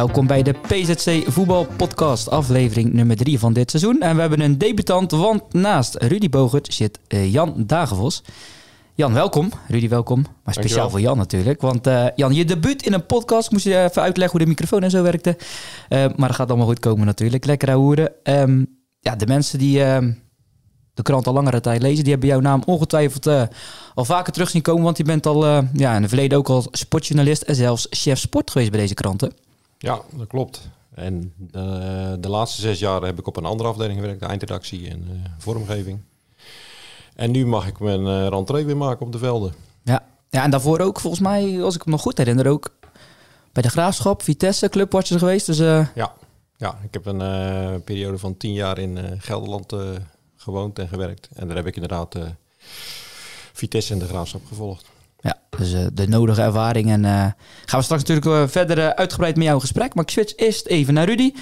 [0.00, 4.00] Welkom bij de PZC Voetbal Podcast, aflevering nummer 3 van dit seizoen.
[4.00, 8.22] En we hebben een debutant, want naast Rudy Bogert zit uh, Jan Dagenvos.
[8.94, 9.50] Jan, welkom.
[9.68, 10.26] Rudy, welkom.
[10.44, 11.60] Maar speciaal voor Jan natuurlijk.
[11.60, 13.50] Want uh, Jan, je debuut in een podcast.
[13.50, 15.36] Moest je even uitleggen hoe de microfoon en zo werkte.
[15.88, 17.44] Uh, maar dat gaat allemaal goed komen natuurlijk.
[17.44, 18.12] Lekker hoeren.
[18.22, 20.12] Um, ja, de mensen die ehm,
[20.94, 23.26] de krant al langere tijd lezen, die hebben jouw naam ongetwijfeld
[23.94, 24.84] al vaker terug zien komen.
[24.84, 28.50] Want je bent al ja, in het verleden ook al sportjournalist en zelfs chef sport
[28.50, 29.32] geweest bij deze kranten.
[29.82, 30.68] Ja, dat klopt.
[30.94, 34.88] En uh, de laatste zes jaar heb ik op een andere afdeling gewerkt, de eindredactie
[34.90, 36.00] en uh, vormgeving.
[37.14, 39.54] En nu mag ik mijn uh, rentree weer maken op de velden.
[39.82, 40.02] Ja.
[40.30, 42.74] ja, en daarvoor ook volgens mij, als ik me nog goed herinner, ook
[43.52, 45.46] bij de Graafschap, Vitesse, Clubwatcher geweest.
[45.46, 45.58] Dus,
[45.94, 46.14] Ja,
[46.56, 49.74] ja, ik heb een periode van tien jaar in Gelderland
[50.36, 51.28] gewoond en gewerkt.
[51.34, 52.16] En daar heb ik inderdaad
[53.52, 54.90] Vitesse en de Graafschap gevolgd.
[55.60, 56.90] Dus uh, de nodige ervaring.
[56.90, 57.10] En uh,
[57.64, 59.94] gaan we straks natuurlijk uh, verder uitgebreid met jouw gesprek.
[59.94, 61.32] Maar ik switch eerst even naar Rudy.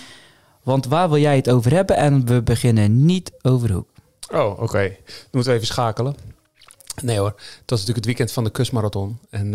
[0.63, 1.97] Want waar wil jij het over hebben?
[1.97, 3.89] En we beginnen niet over hoek.
[4.33, 4.83] Oh, oké.
[4.83, 6.17] Dan moeten we even schakelen.
[7.03, 9.19] Nee hoor, het was natuurlijk het weekend van de kustmarathon.
[9.31, 9.55] En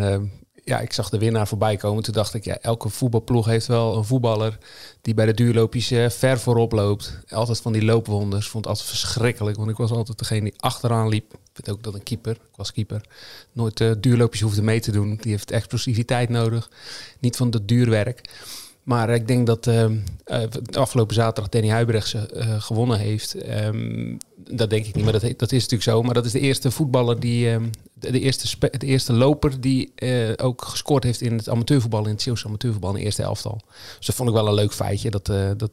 [0.64, 2.03] ja, ik zag de winnaar voorbij komen.
[2.03, 4.58] Toen dacht ik, ja, elke voetbalploeg heeft wel een voetballer
[5.02, 7.19] die bij de duurloopjes uh, ver voorop loopt.
[7.30, 8.47] Altijd van die loopwonders.
[8.47, 11.34] Vond het altijd verschrikkelijk, want ik was altijd degene die achteraan liep.
[11.34, 13.02] Ik weet ook dat een keeper, ik was keeper,
[13.52, 15.17] nooit uh, duurloopjes hoefde mee te doen.
[15.22, 16.69] Die heeft explosiviteit nodig,
[17.19, 18.30] niet van dat duurwerk.
[18.84, 19.86] Maar ik denk dat uh,
[20.72, 22.16] afgelopen zaterdag Danny Huibrechts
[22.57, 23.35] gewonnen heeft.
[23.50, 24.18] Um,
[24.50, 26.02] dat denk ik niet, maar dat, dat is natuurlijk zo.
[26.02, 27.69] Maar dat is de eerste voetballer die, um,
[28.12, 32.22] de, eerste de eerste loper die uh, ook gescoord heeft in het amateurvoetbal, in het
[32.22, 33.62] Zeeuwse amateurvoetbal in de eerste elftal.
[33.97, 35.09] Dus dat vond ik wel een leuk feitje.
[35.09, 35.25] Dat,
[35.58, 35.72] dat,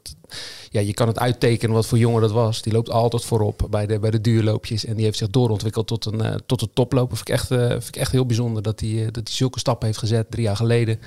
[0.70, 2.62] ja, je kan het uittekenen wat voor jongen dat was.
[2.62, 4.84] Die loopt altijd voorop bij de, bij de duurloopjes.
[4.84, 7.16] En die heeft zich doorontwikkeld tot een, tot een toploper.
[7.16, 10.30] Vind ik, echt, vind ik echt heel bijzonder dat hij dat zulke stappen heeft gezet.
[10.30, 11.00] Drie jaar geleden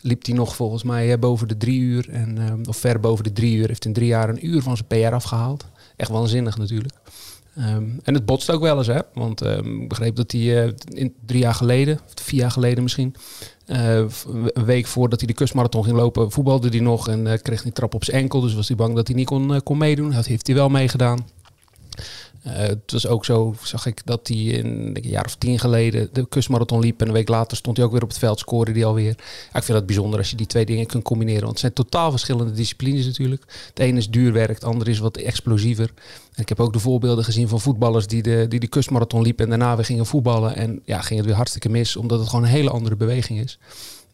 [0.00, 2.08] liep hij nog volgens mij boven de drie uur.
[2.10, 3.66] En, of ver boven de drie uur.
[3.66, 5.64] Heeft in drie jaar een uur van zijn PR afgehaald.
[5.96, 6.94] Echt waanzinnig natuurlijk.
[7.58, 8.98] Um, en het botst ook wel eens, hè?
[9.14, 13.14] Want um, ik begreep dat hij in drie jaar geleden, vier jaar geleden misschien,
[13.66, 17.62] uh, een week voordat hij de kustmarathon ging lopen, voetbalde hij nog en uh, kreeg
[17.62, 18.40] hij trap op zijn enkel.
[18.40, 20.10] Dus was hij bang dat hij niet kon, kon meedoen.
[20.10, 21.26] Dat heeft hij wel meegedaan.
[22.46, 26.28] Uh, het was ook zo, zag ik, dat hij een jaar of tien geleden de
[26.28, 27.00] kustmarathon liep.
[27.00, 29.10] En een week later stond hij ook weer op het veld, scoorde hij alweer.
[29.52, 31.40] Ik vind het bijzonder als je die twee dingen kunt combineren.
[31.40, 33.42] Want het zijn totaal verschillende disciplines natuurlijk.
[33.68, 35.92] Het ene is duurwerk, het andere is wat explosiever.
[36.34, 39.44] En ik heb ook de voorbeelden gezien van voetballers die de, die de kustmarathon liepen
[39.44, 40.56] en daarna weer gingen voetballen.
[40.56, 43.58] En ja, ging het weer hartstikke mis, omdat het gewoon een hele andere beweging is.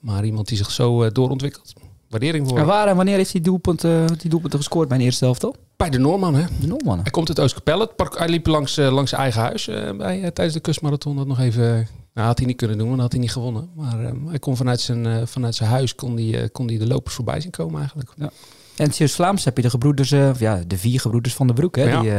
[0.01, 1.73] Maar iemand die zich zo uh, doorontwikkelt,
[2.09, 2.59] waardering voor.
[2.59, 5.57] En waar en wanneer heeft hij doelpunten, die doelpunten gescoord bij een eerste helft al?
[5.77, 6.45] Bij de Noorman, hè?
[6.61, 7.01] De Noorman.
[7.01, 7.91] Hij komt uit Oostkapelle.
[7.97, 11.17] Hij liep langs, uh, langs zijn eigen huis uh, bij, tijdens de kustmarathon.
[11.17, 11.89] Dat nog even...
[12.15, 13.71] Nou, had hij niet kunnen doen, want dan had hij niet gewonnen.
[13.75, 17.41] Maar hij kon vanuit zijn, vanuit zijn huis kon die, kon die de lopers voorbij
[17.41, 18.11] zien komen eigenlijk.
[18.17, 18.31] Ja.
[18.77, 21.83] En het Vlaams heb je de gebroeders, ja, de vier gebroeders van de Broek, hè?
[21.83, 22.01] Ja.
[22.01, 22.11] Die,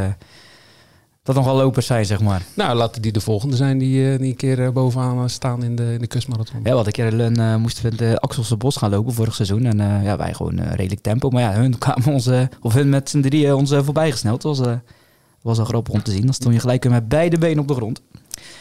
[1.23, 2.45] dat nogal lopers zijn, zeg maar.
[2.53, 5.99] Nou, laten die de volgende zijn die, die een keer bovenaan staan in de, in
[5.99, 6.59] de kustmarathon.
[6.63, 9.65] Ja, wat een keer uh, moesten we de Axelse Bos gaan lopen vorig seizoen.
[9.65, 11.29] En uh, ja, wij gewoon uh, redelijk tempo.
[11.29, 12.29] Maar ja, hun kwamen ons,
[12.61, 14.41] of hun met z'n drieën ons voorbij gesneld.
[14.41, 14.77] Dat was,
[15.41, 16.25] was al grappig om te zien.
[16.25, 18.01] Dan stond je gelijk met beide benen op de grond.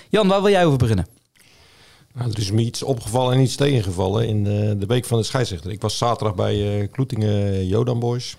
[0.08, 1.06] Jan, waar wil jij over beginnen?
[2.14, 5.24] Nou, er is me iets opgevallen en iets tegengevallen in de, de week van de
[5.24, 5.70] scheidsrechter.
[5.70, 8.36] Ik was zaterdag bij Kloetingen Jodan Boys.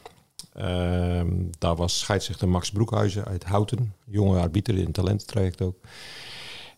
[0.58, 1.22] Uh,
[1.58, 5.76] daar was scheidsrechter Max Broekhuizen uit Houten, jonge arbiter in het talententraject ook.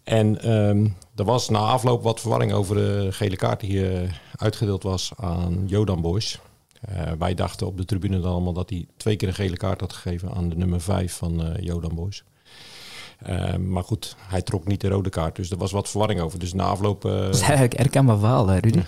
[0.03, 4.83] En um, er was na afloop wat verwarring over de gele kaart die uh, uitgedeeld
[4.83, 6.39] was aan Jodan Boys.
[6.89, 9.79] Uh, wij dachten op de tribune dan allemaal dat hij twee keer een gele kaart
[9.79, 12.23] had gegeven aan de nummer 5 van uh, Jodan Boys.
[13.29, 16.39] Uh, maar goed, hij trok niet de rode kaart, dus er was wat verwarring over.
[16.39, 17.05] Dus na afloop...
[17.05, 17.11] Uh...
[17.11, 18.79] Dat is eigenlijk herkenbaar verhaal, Rudy.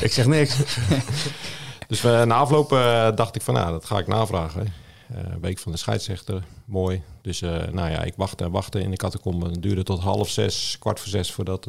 [0.00, 0.56] ik zeg niks.
[1.88, 4.72] Dus uh, na afloop uh, dacht ik van, nou, dat ga ik navragen.
[5.12, 7.02] Uh, week van de scheidsrechter, mooi.
[7.22, 9.46] Dus nou ja, ik wachtte en wachtte in de catacombe.
[9.46, 11.64] Het duurde tot half zes, kwart voor zes voordat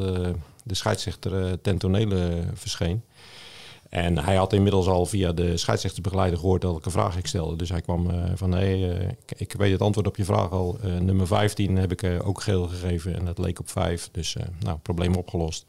[0.64, 3.04] de scheidsrechter ten tonele verscheen.
[3.90, 7.56] En hij had inmiddels al via de scheidsrechtersbegeleider gehoord dat ik een vraag ik stelde.
[7.56, 10.80] Dus hij kwam van, hé, ik, ik, weet het antwoord op je vraag al.
[11.00, 14.10] nummer 15 heb ik ook geel gegeven en dat leek op 5.
[14.12, 15.66] Dus nou, probleem opgelost.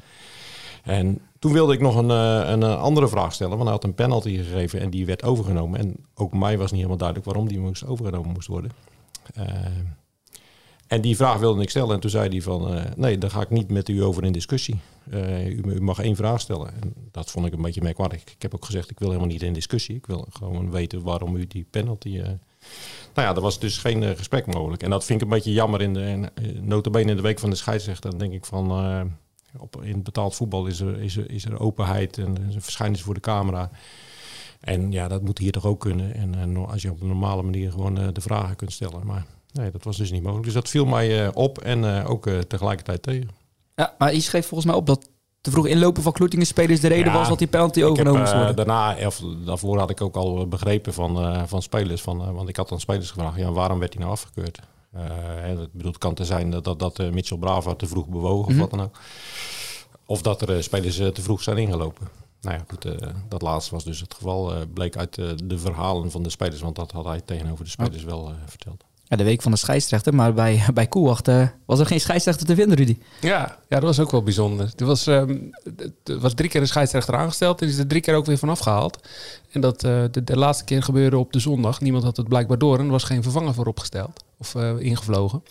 [0.82, 4.36] En toen wilde ik nog een, een, andere vraag stellen, want hij had een penalty
[4.36, 5.78] gegeven en die werd overgenomen.
[5.78, 8.70] En ook mij was niet helemaal duidelijk waarom die moest overgenomen moest worden.
[10.86, 11.94] En die vraag wilde ik stellen.
[11.94, 14.80] En toen zei hij van, nee, daar ga ik niet met u over in discussie.
[15.10, 16.72] U, mag één vraag stellen.
[16.80, 18.20] En dat vond ik een beetje merkwaardig.
[18.20, 19.96] Ik heb ook gezegd, ik wil helemaal niet in discussie.
[19.96, 22.20] Ik wil gewoon weten waarom u die penalty...
[23.14, 24.82] Nou ja, er was dus geen gesprek mogelijk.
[24.82, 27.56] En dat vind ik een beetje jammer in de notabene in de week van de
[27.56, 28.18] scheidsrechter.
[28.18, 28.70] Denk ik van,
[29.58, 33.14] op, in betaald voetbal is er, is er, is er openheid en verschijnen ze voor
[33.14, 33.70] de camera.
[34.60, 36.14] En ja, dat moet hier toch ook kunnen.
[36.14, 39.06] En, en als je op een normale manier gewoon de vragen kunt stellen.
[39.06, 40.44] Maar Nee, dat was dus niet mogelijk.
[40.44, 43.28] Dus dat viel mij uh, op en uh, ook tegelijkertijd tegen.
[43.74, 45.08] Ja, maar je schreef volgens mij op dat
[45.40, 48.32] te vroeg inlopen van Kloetingen spelers de reden ja, was dat die penalty overgenomen moest
[48.32, 48.56] worden.
[48.56, 52.02] daarna, of daarvoor had ik ook al begrepen van, van spelers.
[52.02, 54.60] Van, want ik had dan spelers gevraagd, ja, waarom werd hij nou afgekeurd?
[54.92, 58.46] Het, bedoel, het kan te zijn dat, dat, dat Mitchell Brava te vroeg bewogen of
[58.46, 58.60] mm -hmm.
[58.60, 58.98] wat dan ook.
[60.06, 62.08] Of dat er spelers te vroeg zijn ingelopen.
[62.40, 62.98] Nou ja, goed,
[63.28, 64.52] dat laatste was dus het geval.
[64.74, 65.14] bleek uit
[65.44, 69.16] de verhalen van de spelers, want dat had hij tegenover de spelers wel verteld ja,
[69.16, 70.14] de week van de scheidsrechter.
[70.14, 72.98] Maar bij, bij Koewacht uh, was er geen scheidsrechter te vinden, Rudy.
[73.20, 74.72] Ja, ja dat was ook wel bijzonder.
[74.76, 75.50] Er was, um,
[76.04, 78.58] er was drie keer een scheidsrechter aangesteld en is er drie keer ook weer vanaf
[78.58, 78.98] gehaald.
[79.50, 81.80] En dat uh, de, de, laatste keer gebeurde op de zondag.
[81.80, 84.24] Niemand had het blijkbaar door en er was geen vervanger voor opgesteld.
[84.40, 85.42] Of uh, ingevlogen,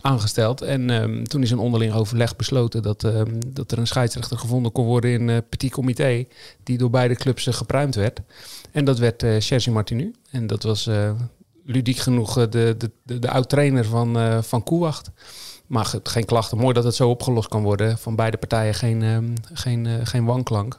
[0.00, 0.60] aangesteld.
[0.62, 4.72] En um, toen is een onderling overleg besloten dat, um, dat er een scheidsrechter gevonden
[4.72, 6.26] kon worden in Petit Comité.
[6.62, 8.20] Die door beide clubs gepruimd werd.
[8.70, 10.14] En dat werd Sergi Martinu.
[10.30, 10.88] En dat was
[11.68, 15.10] ludiek genoeg de, de, de, oud-trainer van, uh, van Koewacht.
[15.66, 16.58] Maar geen klachten.
[16.58, 17.98] Mooi dat het zo opgelost kan worden.
[17.98, 20.78] Van beide partijen geen, um, geen, geen wanklank.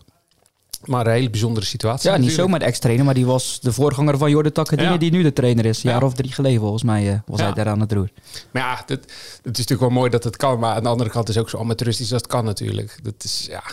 [0.86, 2.10] Maar een hele bijzondere situatie.
[2.10, 4.98] Ja, niet zomaar de ex-trainer, maar die was de voorganger van Jordan Takkadine, ja.
[4.98, 5.84] die nu de trainer is.
[5.84, 7.46] Een jaar of drie geleden volgens mij uh, was ja.
[7.46, 8.10] hij daar aan het roer.
[8.52, 10.60] Maar ja, het is natuurlijk wel mooi dat het kan.
[10.60, 13.00] Maar aan de andere kant is het ook zo amateuristisch als het kan natuurlijk.
[13.04, 13.64] Dat is, ja,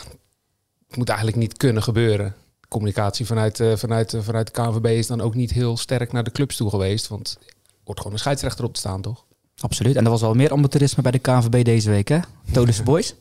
[0.87, 2.35] het moet eigenlijk niet kunnen gebeuren
[2.69, 6.25] communicatie vanuit, uh, vanuit, uh, vanuit de KNVB is dan ook niet heel sterk naar
[6.25, 7.08] de clubs toe geweest.
[7.08, 7.53] Want er
[7.85, 9.25] wordt gewoon een scheidsrechter op te staan, toch?
[9.61, 9.97] Absoluut.
[9.97, 12.19] En er was al meer amateurisme bij de KNVB deze week, hè?
[12.53, 13.14] Todense Boys.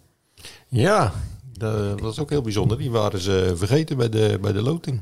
[0.68, 1.14] Ja,
[1.58, 2.78] dat was ook heel bijzonder.
[2.78, 5.02] Die waren ze vergeten bij de, bij de loting.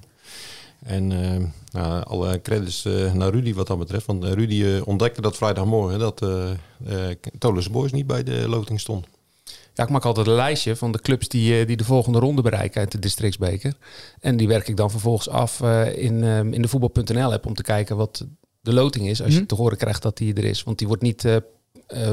[0.83, 2.83] En uh, nou, alle credits
[3.13, 4.05] naar Rudy wat dat betreft.
[4.05, 9.05] Want Rudy ontdekte dat vrijdagmorgen dat uh, Boys niet bij de loting stond.
[9.73, 12.41] Ja, ik maak altijd een lijstje van de clubs die, eh, die de volgende ronde
[12.41, 13.73] bereiken uit de districtsbeker.
[14.19, 16.23] En die werk ik dan vervolgens af uh, in,
[16.53, 18.25] in de voetbal.nl app om te kijken wat
[18.61, 19.19] de loting is.
[19.21, 19.47] Als mm je mhm.
[19.47, 20.63] te horen krijgt dat die er is.
[20.63, 21.35] Want die wordt niet uh,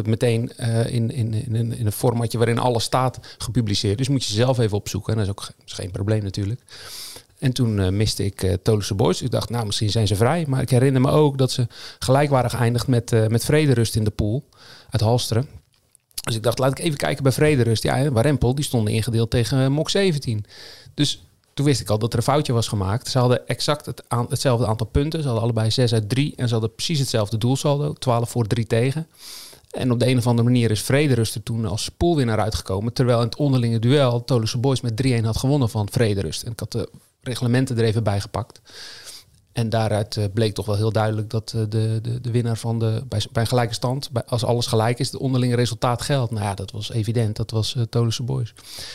[0.05, 0.53] meteen
[0.87, 3.99] in, in, in, in een formatje waarin alles staat gepubliceerd.
[3.99, 5.13] Dus moet je zelf even opzoeken.
[5.13, 6.61] En dat is ook geen probleem natuurlijk.
[7.39, 9.23] En toen miste ik uh, Tolense Boys.
[9.23, 10.45] Ik dacht, nou, misschien zijn ze vrij.
[10.49, 11.67] Maar ik herinner me ook dat ze
[11.99, 14.45] gelijk waren geëindigd met, met Vrederust in de pool
[14.91, 15.49] uit Halsteren.
[16.21, 17.83] Dus ik dacht, laat ik even kijken bij Vrederust.
[17.83, 20.45] Ja, Warempel, die stonden ingedeeld tegen eh, MOK 17.
[20.95, 21.23] Dus
[21.55, 23.09] toen wist ik al dat er een foutje was gemaakt.
[23.09, 25.21] Ze hadden exact het hetzelfde aantal punten.
[25.21, 26.33] Ze hadden allebei 6 uit 3.
[26.37, 27.93] En ze hadden precies hetzelfde doelsaldo.
[27.93, 29.07] 12 voor 3 tegen.
[29.71, 32.93] En op de een of andere manier is Vrederust er toen als spoelwinnaar uitgekomen.
[32.93, 36.43] Terwijl in het onderlinge duel Tolusse Boys met 3-1 had gewonnen van Vrederust.
[36.43, 36.89] En ik had de
[37.21, 38.61] reglementen er even bij gepakt.
[39.53, 42.79] En daaruit uh, bleek toch wel heel duidelijk dat uh, de, de, de winnaar van
[42.79, 43.05] de.
[43.09, 46.33] Bij, bij gelijke stand, bij, als alles gelijk is, het onderlinge resultaat geldt.
[46.33, 47.37] Nou ja, dat was evident.
[47.37, 48.55] Dat was uh, Boys.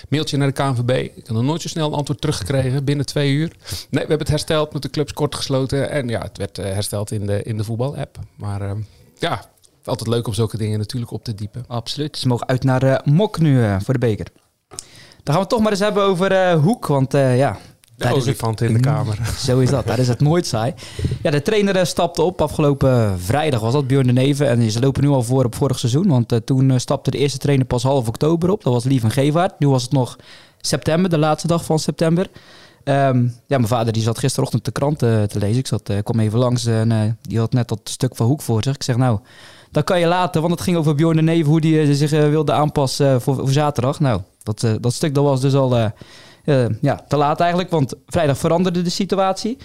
[0.10, 0.90] Mailtje naar de KNVB.
[0.90, 3.48] Ik heb nog nooit zo snel een antwoord teruggekregen binnen twee uur.
[3.70, 5.90] Nee, we hebben het hersteld met de clubs kort gesloten.
[5.90, 8.20] En ja, het werd hersteld in de, in de voetbal-app.
[8.36, 8.80] Maar ehm,
[9.20, 9.50] ja,
[9.88, 11.64] altijd leuk om zulke dingen natuurlijk op te diepen.
[11.68, 12.18] Absoluut.
[12.18, 14.28] Ze mogen uit naar Mok nu voor de beker.
[14.68, 14.78] Dan
[15.24, 16.88] gaan we het toch maar eens hebben over Hoek.
[16.88, 17.58] Want ja,
[17.96, 19.18] de olifant in de kamer.
[19.46, 20.74] Zo is dat, daar is het nooit saai.
[21.22, 24.48] Ja, de trainer eh, stapte op afgelopen vrijdag, was dat Björn de Neven.
[24.48, 27.38] En ze lopen nu al voor op vorig seizoen, want uh, toen stapte de eerste
[27.38, 28.64] trainer pas half oktober op.
[28.64, 29.60] Dat was Lief en Gevaert.
[29.60, 30.16] Nu was het nog
[30.62, 32.30] september, de laatste dag van september.
[32.84, 35.58] Um, ja, mijn vader die zat gisterochtend de krant te lezen.
[35.58, 38.76] Ik zat, kwam even langs en die had net dat stuk van Hoek voor zich.
[38.76, 39.20] Ik zeg nou,
[39.76, 42.52] dat kan je laten, want het ging over Bjorn de Neven, hoe die zich wilde
[42.52, 44.00] aanpassen voor, voor, zaterdag.
[44.00, 45.92] Nou, dat, dat stuk dat was dus al
[46.82, 49.58] ja, te laat eigenlijk, want vrijdag veranderde de situatie.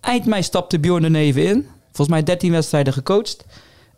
[0.00, 1.66] Eind mei stapte Bjorn de Neven in.
[1.84, 3.44] Volgens mij 13 wedstrijden gecoacht.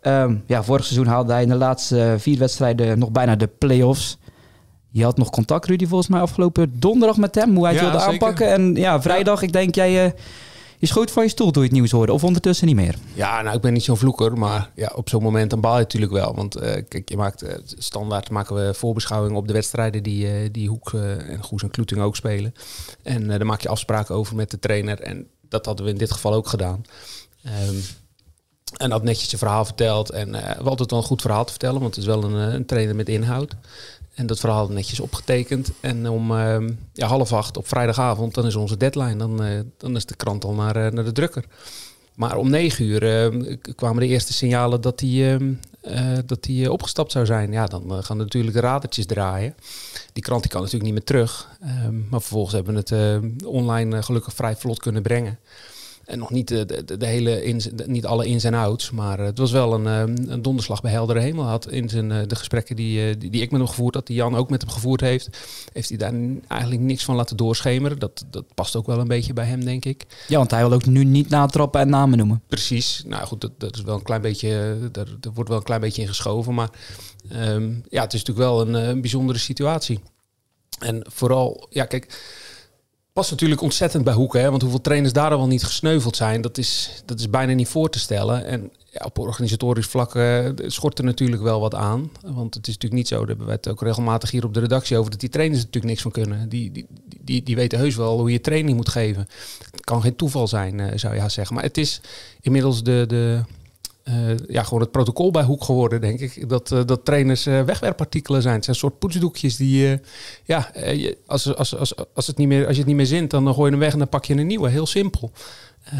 [0.01, 4.17] Um, ja, vorig seizoen haalde hij in de laatste vier wedstrijden nog bijna de play-offs.
[4.91, 7.55] Je had nog contact, Rudy, volgens mij afgelopen donderdag met hem.
[7.55, 8.13] Hoe hij het ja, wilde zeker.
[8.13, 8.51] aanpakken.
[8.53, 9.47] En ja, vrijdag, ja.
[9.47, 10.05] ik denk jij...
[10.05, 10.11] Uh,
[10.79, 12.95] Je schoot van je stoel door je het nieuws hoorde, of ondertussen niet meer?
[13.13, 15.79] Ja, nou, ik ben niet zo'n vloeker, maar ja, op zo'n moment dan baal je
[15.79, 16.35] natuurlijk wel.
[16.35, 20.49] Want eh, kijk, je maakt uh, standaard maken we voorbeschouwingen op de wedstrijden die, uh,
[20.51, 22.53] die Hoek en Goes en Kloeting ook spelen.
[23.03, 24.99] En daar maak je afspraken over met de trainer.
[24.99, 26.85] En dat hadden we in dit geval ook gedaan.
[27.69, 27.81] Um,
[28.77, 30.09] en had netjes je verhaal verteld.
[30.09, 32.65] En we altijd wel een goed verhaal te vertellen, want het is wel een, een
[32.65, 33.55] trainer met inhoud.
[34.19, 35.71] En dat verhaal netjes opgetekend.
[35.79, 36.57] En om uh,
[36.93, 39.15] ja, half acht op vrijdagavond, dan is onze deadline.
[39.15, 41.45] Dan, uh, dan is de krant al naar, uh, naar de drukker.
[42.15, 43.31] Maar om negen uur
[43.75, 45.53] kwamen de eerste signalen dat hij, ehm,
[46.25, 47.51] dat hij opgestapt zou zijn.
[47.51, 49.55] Ja, dan gaan natuurlijk de radertjes draaien.
[50.13, 51.49] Die krant die kan natuurlijk niet meer terug.
[51.61, 55.39] Ehm, maar vervolgens hebben we het online gelukkig vrij vlot kunnen brengen.
[56.09, 58.91] En nog niet de, de, de hele ins, niet alle ins en outs.
[58.91, 59.85] Maar het was wel een,
[60.31, 61.45] een donderslag bij heldere hemel.
[61.45, 64.35] Had in zijn, de gesprekken die, die, die, ik met hem gevoerd had, die Jan
[64.35, 65.29] ook met hem gevoerd heeft,
[65.73, 66.13] heeft hij daar
[66.47, 67.99] eigenlijk niks van laten doorschemeren.
[67.99, 70.05] Dat, dat past ook wel een beetje bij hem, denk ik.
[70.27, 72.41] Ja, want hij wil ook nu niet natrappen en namen noemen.
[72.47, 73.03] Precies.
[73.05, 74.77] Nou goed, dat, dat is wel een klein beetje.
[74.91, 76.53] Daar, daar wordt wel een klein beetje in geschoven.
[76.53, 76.69] Maar
[77.33, 79.99] um, ja, het is natuurlijk wel een, een bijzondere situatie.
[80.79, 82.07] En vooral, ja, kijk
[83.13, 84.41] past natuurlijk ontzettend bij Hoeken.
[84.41, 84.49] Hè?
[84.49, 87.67] Want hoeveel trainers daar al wel niet gesneuveld zijn, dat is, dat is bijna niet
[87.67, 88.45] voor te stellen.
[88.45, 88.71] En
[89.03, 92.11] op organisatorisch vlak uh, schort er natuurlijk wel wat aan.
[92.21, 94.97] Want het is natuurlijk niet zo, daar hebben het ook regelmatig hier op de redactie
[94.97, 96.49] over, dat die trainers er natuurlijk niks van kunnen.
[96.49, 96.85] Die, die,
[97.21, 99.27] die, die weten heus wel hoe je training moet geven.
[99.71, 101.55] Het kan geen toeval zijn, uh, zou je haast zeggen.
[101.55, 102.01] Maar het is
[102.41, 103.43] inmiddels de, de,
[104.09, 106.49] uh, ja, gewoon het protocol bij Hoek geworden, denk ik.
[106.49, 108.55] Dat, uh, dat trainers uh, wegwerpartikelen zijn.
[108.55, 109.99] Het zijn soort poetsdoekjes die,
[110.43, 110.71] ja,
[111.25, 113.65] als, als, als, als, het niet meer, als je het niet meer zint, dan gooi
[113.65, 114.69] je hem weg en dan pak je een nieuwe.
[114.69, 115.31] Heel simpel.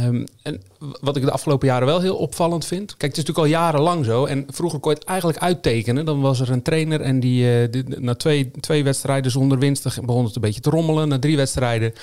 [0.04, 0.62] Um, en
[1.02, 2.88] wat ik de afgelopen jaren wel heel opvallend vind.
[2.98, 4.26] Kijk, het is natuurlijk al jarenlang zo.
[4.26, 6.06] En vroeger kon je het eigenlijk uittekenen.
[6.06, 10.26] Dan was er een trainer en die, die na twee, twee wedstrijden zonder winst begon
[10.26, 11.08] het een beetje te rommelen.
[11.08, 11.94] Na drie wedstrijden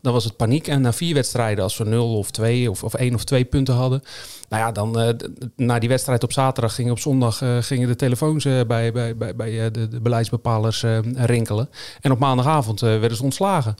[0.00, 0.68] dan was het paniek.
[0.68, 3.74] En na vier wedstrijden, als we nul of twee of, of één of twee punten
[3.74, 4.02] hadden.
[4.48, 5.08] Nou ja, dan uh,
[5.56, 9.36] na die wedstrijd op zaterdag gingen op zondag uh, gingen de telefoons bij, bij, bij,
[9.36, 11.68] bij de, de beleidsbepalers rinkelen.
[12.00, 13.74] En op maandagavond werden ze ontslagen.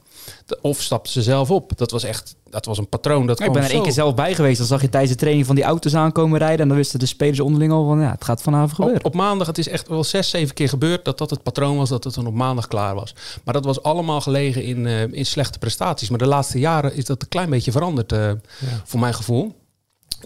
[0.61, 1.73] Of stapten ze zelf op.
[1.77, 3.27] Dat was echt dat was een patroon.
[3.27, 4.59] Dat ik ben er één keer zelf bij geweest.
[4.59, 6.61] Dan zag je tijdens de training van die auto's aankomen rijden.
[6.61, 9.01] En dan wisten de spelers onderling al van ja, het gaat vanavond gebeuren.
[9.01, 11.77] Op, op maandag, het is echt wel zes, zeven keer gebeurd dat dat het patroon
[11.77, 13.15] was dat het dan op maandag klaar was.
[13.45, 16.09] Maar dat was allemaal gelegen in, uh, in slechte prestaties.
[16.09, 18.37] Maar de laatste jaren is dat een klein beetje veranderd, uh, ja.
[18.85, 19.55] voor mijn gevoel.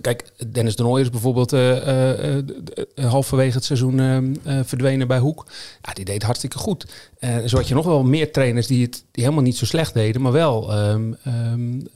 [0.00, 2.43] Kijk, Dennis de Nooy is bijvoorbeeld uh, uh,
[3.11, 5.47] halverwege het seizoen verdwenen bij Hoek.
[5.83, 6.87] Ja, die deed hartstikke goed.
[7.47, 10.23] zo had je nog wel meer trainers die het die helemaal niet zo slecht deden,
[10.23, 11.88] maar wel um, um,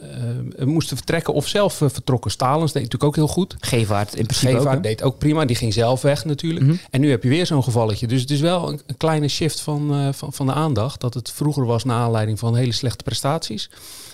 [0.64, 2.30] moesten vertrekken of zelf vertrokken.
[2.30, 3.56] Stalens deed natuurlijk ook heel goed.
[3.60, 6.64] Gevaart in principe Gevaart ook, deed ook prima, die ging zelf weg natuurlijk.
[6.64, 6.80] Mm -hmm.
[6.90, 8.06] En nu heb je weer zo'n gevalletje.
[8.06, 11.00] Dus het is wel een, een kleine shift van, van, van de aandacht.
[11.00, 13.70] Dat het vroeger was naar aanleiding van hele slechte prestaties.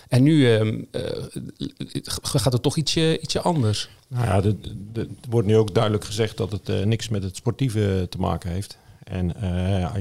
[0.08, 0.82] En nu uh, uh,
[2.22, 3.88] gaat het toch ietsje, ietsje anders.
[4.08, 4.42] Nou ja,
[4.94, 8.50] er wordt nu ook duidelijk gezegd dat het uh, niks met het sportieve te maken
[8.50, 8.78] heeft.
[9.04, 9.34] En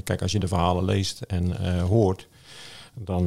[0.03, 2.27] kijk, als je de verhalen leest en hoort,
[2.93, 3.25] dan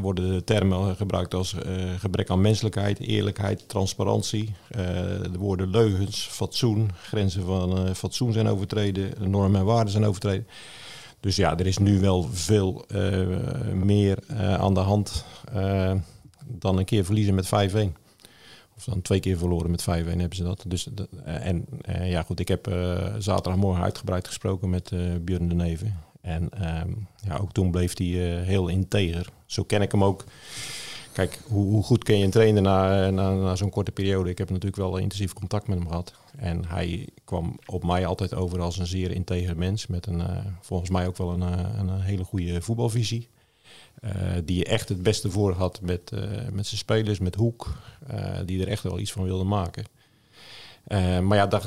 [0.00, 1.54] worden de termen gebruikt als
[1.98, 4.54] gebrek aan menselijkheid, eerlijkheid, transparantie.
[5.32, 10.46] de woorden leugens, fatsoen, grenzen van fatsoen zijn overtreden, normen en waarden zijn overtreden.
[11.20, 15.92] Dus ja, er is nu wel veel uh, meer uh, aan de hand uh,
[16.46, 17.48] dan een keer verliezen met 5-1.
[18.76, 20.64] Of dan twee keer verloren met 5-1 hebben ze dat.
[20.66, 20.88] Dus,
[21.24, 21.66] en
[22.02, 22.72] ja, goed, ik heb
[23.18, 25.98] zaterdagmorgen uitgebreid gesproken met Björn de Neven.
[26.20, 26.90] En ehm,
[27.24, 28.06] ja, ook toen bleef hij
[28.42, 29.28] heel integer.
[29.46, 30.24] Zo ken ik hem ook.
[31.12, 34.30] Kijk, hoe, hoe, goed ken je een trainer na, na zo'n korte periode?
[34.30, 36.12] Ik heb natuurlijk wel intensief contact met hem gehad.
[36.36, 39.86] En hij kwam op mij altijd over als een zeer integer mens.
[39.86, 43.28] Met een, uh, volgens mij ook wel een, uh, een hele goede voetbalvisie.
[44.04, 44.10] Uh,
[44.44, 46.10] die echt het beste voor had met,
[46.52, 47.76] met zijn spelers, met Hoek.
[48.44, 49.84] die er echt wel iets van wilde maken.
[51.26, 51.62] maar ja, daar,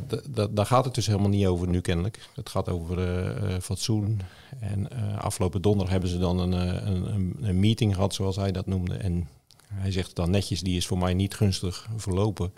[0.49, 2.29] daar, gaat het dus helemaal niet over nu kennelijk.
[2.35, 4.21] Het gaat over fatsoen.
[4.59, 6.51] En afgelopen donderdag hebben ze dan een,
[6.87, 8.95] een, een meeting gehad, zoals hij dat noemde.
[8.95, 9.27] En
[9.73, 12.51] hij zegt dan netjes, die is voor mij niet gunstig verlopen.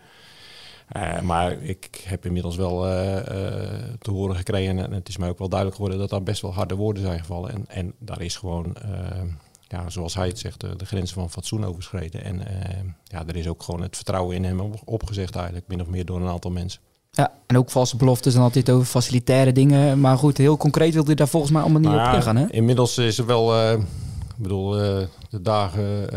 [0.98, 3.24] Uh, maar ik heb inmiddels wel uh, uh,
[4.00, 6.53] te horen gekregen, en het is mij ook wel duidelijk geworden, dat daar best wel
[6.53, 7.51] harde woorden zijn gevallen.
[7.51, 8.75] En, en daar is gewoon,
[9.67, 12.24] ja, zoals hij het zegt, de grenzen van fatsoen overschreden.
[12.24, 12.41] En
[13.03, 16.21] ja, er is ook gewoon het vertrouwen in hem opgezegd eigenlijk, min of meer door
[16.21, 16.81] een aantal mensen.
[17.12, 20.00] Ja, en ook valse beloftes en altijd over facilitaire dingen.
[20.00, 22.36] Maar goed, heel concreet wilde hij daar volgens mij allemaal niet nou, op ingaan.
[22.36, 22.51] Hè?
[22.51, 23.86] Inmiddels is er wel, ik
[24.38, 24.71] bedoel,
[25.29, 26.10] de dagen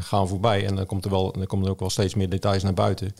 [0.00, 2.62] gaan voorbij en dan komt er, wel, dan komen er ook wel steeds meer details
[2.62, 3.12] naar buiten.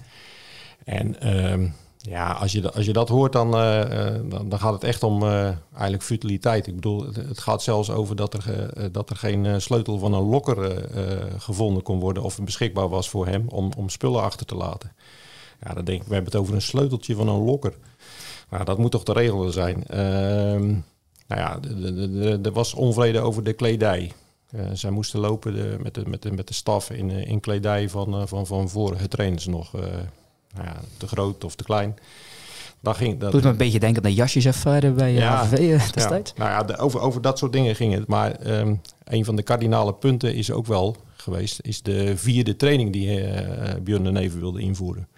[0.88, 4.84] En um, Ja, als je, als je dat hoort, dan, uh, dan, dan, gaat het
[4.84, 6.66] echt om uh, eigenlijk futiliteit.
[6.66, 10.22] Ik bedoel, het, gaat zelfs over dat er, uh, dat er geen sleutel van een
[10.22, 10.88] lokker
[11.38, 14.92] gevonden kon worden of beschikbaar was voor hem om, om spullen achter te laten.
[15.60, 17.74] Ja, dan denk ik, we hebben het over een sleuteltje van een lokker.
[18.50, 19.86] Nou, dat moet toch de regel zijn.
[19.86, 20.66] Ehm,
[21.26, 21.60] nou ja,
[22.42, 24.12] er was onvrede over de kledij.
[24.72, 28.46] zij moesten lopen met, de, met, de, met de staf in, in kledij van, van,
[28.46, 29.72] van vorige trainers nog
[30.58, 31.96] nou ja, te groot of te klein.
[32.80, 33.32] Dan ging, dat...
[33.32, 36.32] Doet me een beetje denken aan de jasjeservaring bij uh, ja, AVV uh, destijds.
[36.36, 36.44] Ja.
[36.44, 38.06] Nou ja, de, over, over dat soort dingen ging het.
[38.06, 41.60] Maar um, een van de kardinale punten is ook wel geweest...
[41.62, 43.38] is de vierde training die uh,
[43.82, 45.08] Björn de Neven wilde invoeren.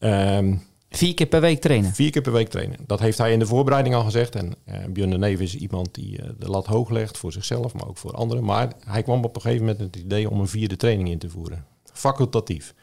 [0.00, 1.92] Um, vier keer per week trainen?
[1.92, 2.78] Vier keer per week trainen.
[2.86, 4.34] Dat heeft hij in de voorbereiding al gezegd.
[4.34, 7.88] En uh, Björn de Neven is iemand die de lat hoog legt voor zichzelf, maar
[7.88, 8.44] ook voor anderen.
[8.44, 11.18] Maar hij kwam op een gegeven moment met het idee om een vierde training in
[11.18, 11.64] te voeren.
[11.92, 12.74] Facultatief.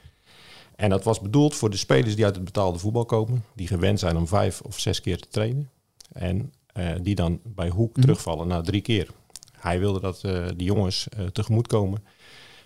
[0.82, 4.00] En dat was bedoeld voor de spelers die uit het betaalde voetbal komen, die gewend
[4.00, 5.70] zijn om vijf of zes keer te trainen.
[6.12, 8.02] En uh, die dan bij Hoek mm.
[8.02, 9.10] terugvallen na drie keer.
[9.52, 12.04] Hij wilde dat uh, die jongens uh, tegemoet komen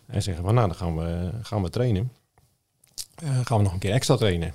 [0.06, 2.12] en zeggen van nou, dan gaan we, gaan we trainen.
[3.44, 4.54] gaan we nog een keer extra trainen.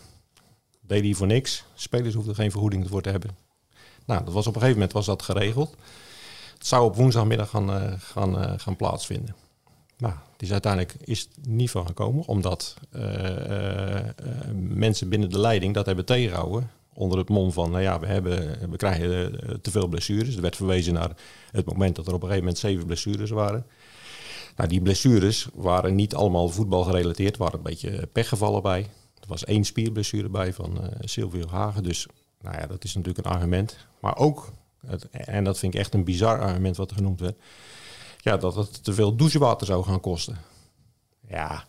[0.81, 1.65] Deed hij voor niks.
[1.75, 3.37] Spelers hoefden geen vergoeding voor te hebben.
[4.05, 5.77] Nou, dat was op een gegeven moment was dat geregeld.
[6.59, 9.35] Het zou op woensdagmiddag gaan, gaan, gaan plaatsvinden.
[10.01, 14.01] Nou, die is uiteindelijk is niet van gekomen, omdat uh, uh,
[14.59, 16.71] mensen binnen de leiding dat hebben tegengehouden.
[16.93, 20.37] Onder het mom van, nou ja, we, hebben, we krijgen te veel blessures.
[20.37, 21.11] Er werd verwezen naar
[21.51, 23.67] het moment dat er op een gegeven moment zeven blessures waren.
[24.57, 28.81] Nou, die blessures waren niet allemaal voetbal gerelateerd, waren een beetje pechgevallen bij.
[29.21, 31.83] Er was één spierblessure bij van uh, Silvio Hagen.
[31.83, 32.07] Dus
[32.41, 33.77] nou ja, dat is natuurlijk een argument.
[34.01, 34.53] Maar ook,
[35.11, 37.37] en dat vind ik echt een bizar argument wat er genoemd werd
[38.21, 40.39] ja, dat het te veel douchewater zou gaan kosten.
[41.29, 41.65] Ja,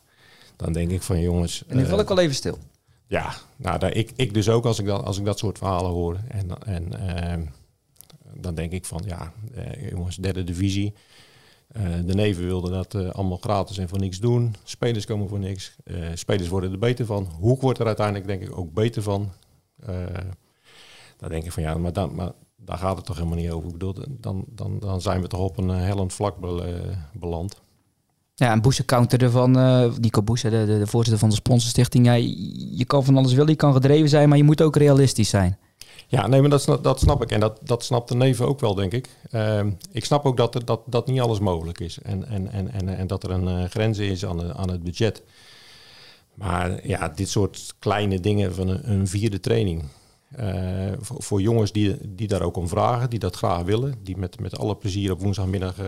[0.55, 1.63] dan denk ik van jongens.
[1.67, 2.58] En nu val ik wel even stil.
[3.08, 5.91] Ja, nou, daar, ik, ik dus ook als ik, dat, als ik dat soort verhalen
[5.91, 6.17] hoor.
[6.27, 7.48] En, en uh,
[8.34, 10.93] dan denk ik van ja, uh, jongens, derde divisie.
[11.77, 14.55] Uh, de neven wilden dat allemaal gratis en voor niks doen.
[14.63, 15.75] Spelers komen voor niks.
[16.13, 17.31] spelers worden er beter van.
[17.39, 19.31] Hoek wordt er uiteindelijk denk ik ook beter van.
[21.17, 22.31] dan denk ik van ja, maar, dan, maar
[22.65, 23.67] daar gaat het toch helemaal niet over.
[23.67, 26.63] Ik bedoel, dan, dan, dan zijn we toch op een eh, hellend vlak eh,
[27.13, 27.61] beland.
[28.35, 32.05] Ja, en Boese counterde van uh, Nico Boese, de, de, de, voorzitter van de sponsorstichting.
[32.05, 32.13] Ja,
[32.77, 35.57] je kan van alles willen, je kan gedreven zijn, maar je moet ook realistisch zijn.
[36.07, 37.31] Ja, nee, maar dat, dat snap ik.
[37.31, 39.09] En dat, dat snapt de neven ook wel, denk ik.
[39.31, 41.99] Uh, ik snap ook dat, er, dat, dat niet alles mogelijk is.
[42.01, 45.24] En, en, en, en, en dat er een uh, grens is aan, aan het budget.
[46.33, 49.83] Maar ja, dit soort kleine dingen van een, een vierde training.
[50.39, 54.17] Uh, voor, voor, jongens die, die daar ook om vragen, die dat graag willen, die
[54.17, 55.87] met, met alle plezier op woensdagmiddag uh,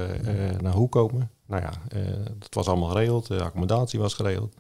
[0.61, 1.31] naar hoe komen.
[1.45, 1.97] Nou ja,
[2.39, 4.55] het was allemaal geregeld, de accommodatie was geregeld.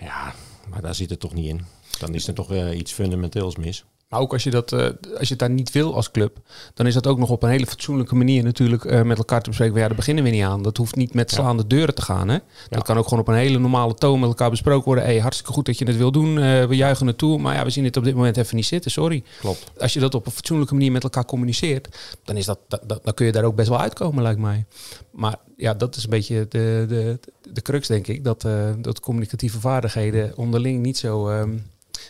[0.00, 0.34] Ja,
[0.68, 1.64] maar daar zit het toch niet in.
[1.98, 3.84] Dan is er toch iets fundamenteels mis.
[4.08, 4.80] Maar ook als je, dat, uh,
[5.18, 6.38] als je het daar niet wil als club,
[6.74, 9.48] dan is dat ook nog op een hele fatsoenlijke manier natuurlijk uh, met elkaar te
[9.48, 9.80] bespreken.
[9.80, 10.62] Ja, daar beginnen we niet aan.
[10.62, 12.28] Dat hoeft niet met slaande deuren te gaan.
[12.28, 12.38] Hè?
[12.68, 15.04] Dat kan ook gewoon op een hele normale toon met elkaar besproken worden.
[15.04, 16.36] Hey, hartstikke goed dat je het wil doen.
[16.36, 17.38] Uh, we juichen het toe.
[17.38, 18.90] Maar ja, we zien het op dit moment even niet zitten.
[18.90, 19.22] Sorry.
[19.40, 19.70] Klopt.
[19.78, 21.88] Als je dat op een fatsoenlijke manier met elkaar communiceert,
[22.24, 24.64] dan, is dat, dat, dan kun je daar ook best wel uitkomen, lijkt mij.
[25.10, 27.18] Maar ja, dat is een beetje de, de,
[27.52, 28.24] de crux, denk ik.
[28.24, 28.46] Dat,
[28.80, 31.28] dat communicatieve vaardigheden onderling niet zo...
[31.28, 31.64] Um,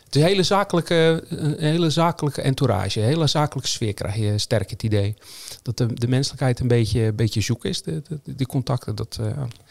[0.04, 4.70] het een hele zakelijke, een hele zakelijke entourage, een hele zakelijke sfeer krijg je sterk
[4.70, 5.14] het idee.
[5.62, 8.94] Dat de, de menselijkheid een beetje, beetje zoek is, de, de, die contacten.
[8.94, 9.26] Dat, uh...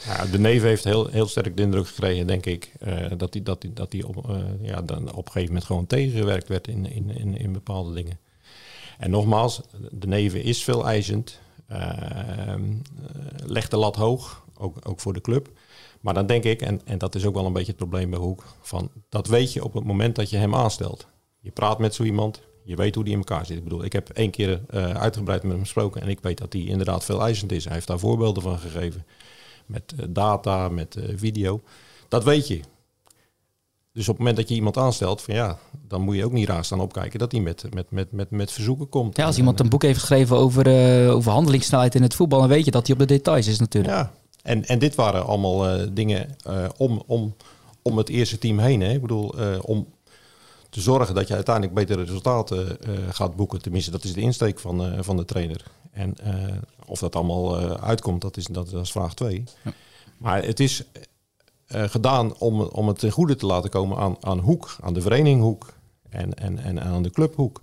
[0.05, 3.43] ja, de neef heeft heel, heel sterk de indruk gekregen, denk ik, uh, dat hij
[3.43, 6.91] dat die, dat die op, ja, dan op een gegeven moment gewoon tegengewerkt werd in,
[6.91, 8.19] in, in, in bepaalde dingen.
[8.97, 12.63] En nogmaals, de neven is veel eisend, ehm,
[13.45, 15.49] legt de lat hoog, ook, ook voor de club.
[16.07, 18.19] Maar dan denk ik, en, en dat is ook wel een beetje het probleem bij
[18.19, 21.07] Hoek, van dat weet je op het moment dat je hem aanstelt.
[21.39, 23.57] Je praat met zo iemand, je weet hoe die in elkaar zit.
[23.57, 26.53] Ik bedoel, ik heb één keer uh, uitgebreid met hem gesproken en ik weet dat
[26.53, 27.63] hij inderdaad veel eisend is.
[27.63, 29.05] Hij heeft daar voorbeelden van gegeven.
[29.65, 31.61] Met uh, data, met uh, video.
[32.07, 32.59] Dat weet je.
[33.91, 36.47] Dus op het moment dat je iemand aanstelt, van ja, dan moet je ook niet
[36.47, 39.17] raar staan opkijken dat hij met, met, met, met, met verzoeken komt.
[39.17, 40.67] Ja, als iemand een boek heeft geschreven over,
[41.09, 43.93] over handelingssnelheid in het voetbal, dan weet je dat hij op de details is natuurlijk.
[43.93, 44.11] Ja,
[44.47, 47.35] en, en dit waren allemaal uh, dingen uh, om, om,
[47.81, 48.81] om het eerste team heen.
[48.81, 48.93] Hè?
[48.93, 49.87] Ik bedoel, uh, om
[50.69, 52.77] te zorgen dat je uiteindelijk betere resultaten
[53.09, 53.61] gaat boeken.
[53.61, 55.63] Tenminste, dat is de insteek van, van de trainer.
[55.91, 56.15] En
[56.85, 59.43] of dat allemaal uitkomt, dat is, dat, is vraag twee.
[59.63, 59.73] Ja.
[60.17, 60.83] Maar het is
[61.67, 65.41] gedaan om, om het ten goede te laten komen aan, aan Hoek, aan de vereniging
[65.41, 65.73] Hoek
[66.09, 67.61] en, en, en aan de club Hoek.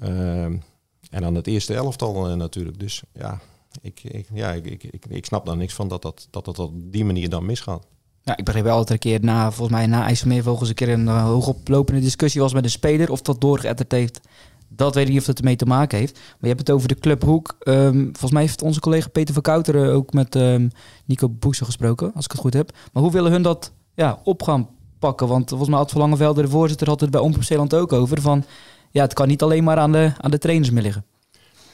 [0.00, 0.62] en
[1.10, 2.80] aan het eerste elftal natuurlijk.
[2.80, 3.40] Dus ja,
[3.80, 6.72] ik, ik, ja, ik, ik, ik, snap daar niks van dat dat, dat, dat op
[6.74, 7.86] die manier dan misgaat.
[8.22, 10.88] Ja, ik begreep wel dat er een keer na, volgens mij na IJsselmeervogels een keer
[10.88, 13.10] een uh, hoogoplopende discussie was met een speler.
[13.10, 14.20] Of dat doorgeëtterd heeft,
[14.68, 16.14] dat weet ik niet of het ermee te maken heeft.
[16.14, 17.56] Maar je hebt het over de Club Hoek.
[17.64, 20.70] Um, volgens mij heeft onze collega Peter van Kouteren ook met um,
[21.04, 22.70] Nico Boeser gesproken, als ik het goed heb.
[22.92, 25.28] Maar hoe willen hun dat ja, op gaan pakken?
[25.28, 28.20] Want volgens mij had Van Langevelde, de voorzitter, had het bij Omroep Zeeland ook over.
[28.20, 28.44] Van,
[28.90, 31.04] ja, het kan niet alleen maar aan de, aan de trainers meer liggen.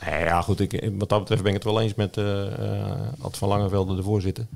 [0.07, 0.67] Nee, ja, goed.
[0.99, 2.45] Wat dat betreft ben ik het wel eens met uh,
[3.21, 4.47] Ad van Langevelde, de voorzitter.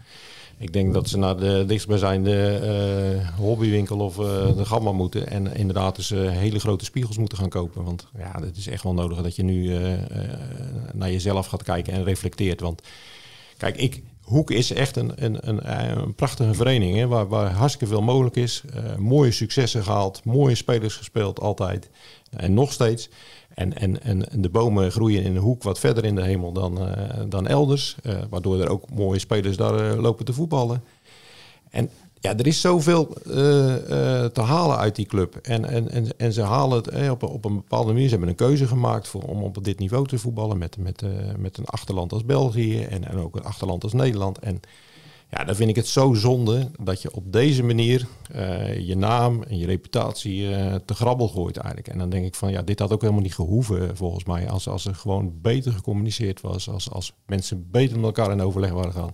[0.59, 2.61] Ik denk dat ze naar de dichtstbijzijnde
[3.19, 4.15] uh, hobbywinkel of
[4.57, 5.27] de gamma moeten.
[5.27, 7.85] En inderdaad dus hele grote spiegels moeten gaan kopen.
[7.85, 9.77] Want ja, het is echt wel nodig dat je nu
[10.93, 12.61] naar jezelf gaat kijken en reflecteert.
[12.61, 12.83] Want
[13.57, 16.97] kijk, ik, Hoek is echt een, een, een, een prachtige vereniging.
[16.97, 18.63] Hè, waar, waar hartstikke veel mogelijk is.
[18.99, 20.25] mooie successen gehaald.
[20.25, 21.91] Mooie spelers gespeeld altijd.
[22.31, 23.09] En nog steeds.
[23.55, 26.89] En, en, en de bomen groeien in een hoek wat verder in de hemel dan,
[27.29, 27.97] dan elders.
[28.31, 30.83] Waardoor er ook mooie spelers daar lopen te voetballen.
[31.71, 31.91] En
[32.23, 33.07] ja, er is zoveel
[34.33, 35.37] te halen uit die club.
[35.37, 38.05] En, en, en, en ze halen het op, op een bepaalde manier.
[38.05, 40.59] Ze hebben een keuze gemaakt voor, om op dit niveau te voetballen.
[40.59, 41.03] Met, met,
[41.39, 44.39] met een achterland als België en, en ook een achterland als Nederland.
[44.39, 44.61] En
[45.31, 48.07] ja, dan vind ik het zo zonde dat je op deze manier
[48.79, 50.49] je naam en je reputatie
[50.85, 51.89] te grabbel gooit eigenlijk.
[51.89, 54.51] En dan denk ik van ja, dit had ook helemaal niet gehoeven volgens mij.
[54.51, 58.71] Als, als er gewoon beter gecommuniceerd was, als, als mensen beter met elkaar in overleg
[58.71, 59.13] waren gaan,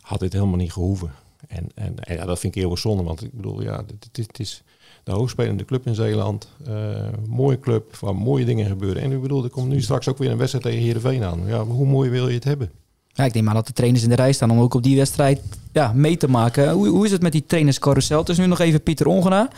[0.00, 1.12] had dit helemaal niet gehoeven.
[1.48, 4.38] En, en, en ja, dat vind ik heel zonde, want ik bedoel, ja, het, het
[4.38, 4.62] is
[5.04, 6.48] de hoogspelende club in Zeeland.
[6.68, 9.02] Uh, mooie club, waar mooie dingen gebeuren.
[9.02, 11.46] En ik bedoel, er komt nu straks ook weer een wedstrijd tegen Heerenveen aan.
[11.46, 12.70] Ja, hoe mooi wil je het hebben?
[13.08, 14.96] Ja, ik denk maar dat de trainers in de rij staan om ook op die
[14.96, 15.40] wedstrijd
[15.72, 16.72] ja, mee te maken.
[16.72, 18.18] Hoe, hoe is het met die trainerscarousel?
[18.18, 19.50] Het is nu nog even Pieter Ongena.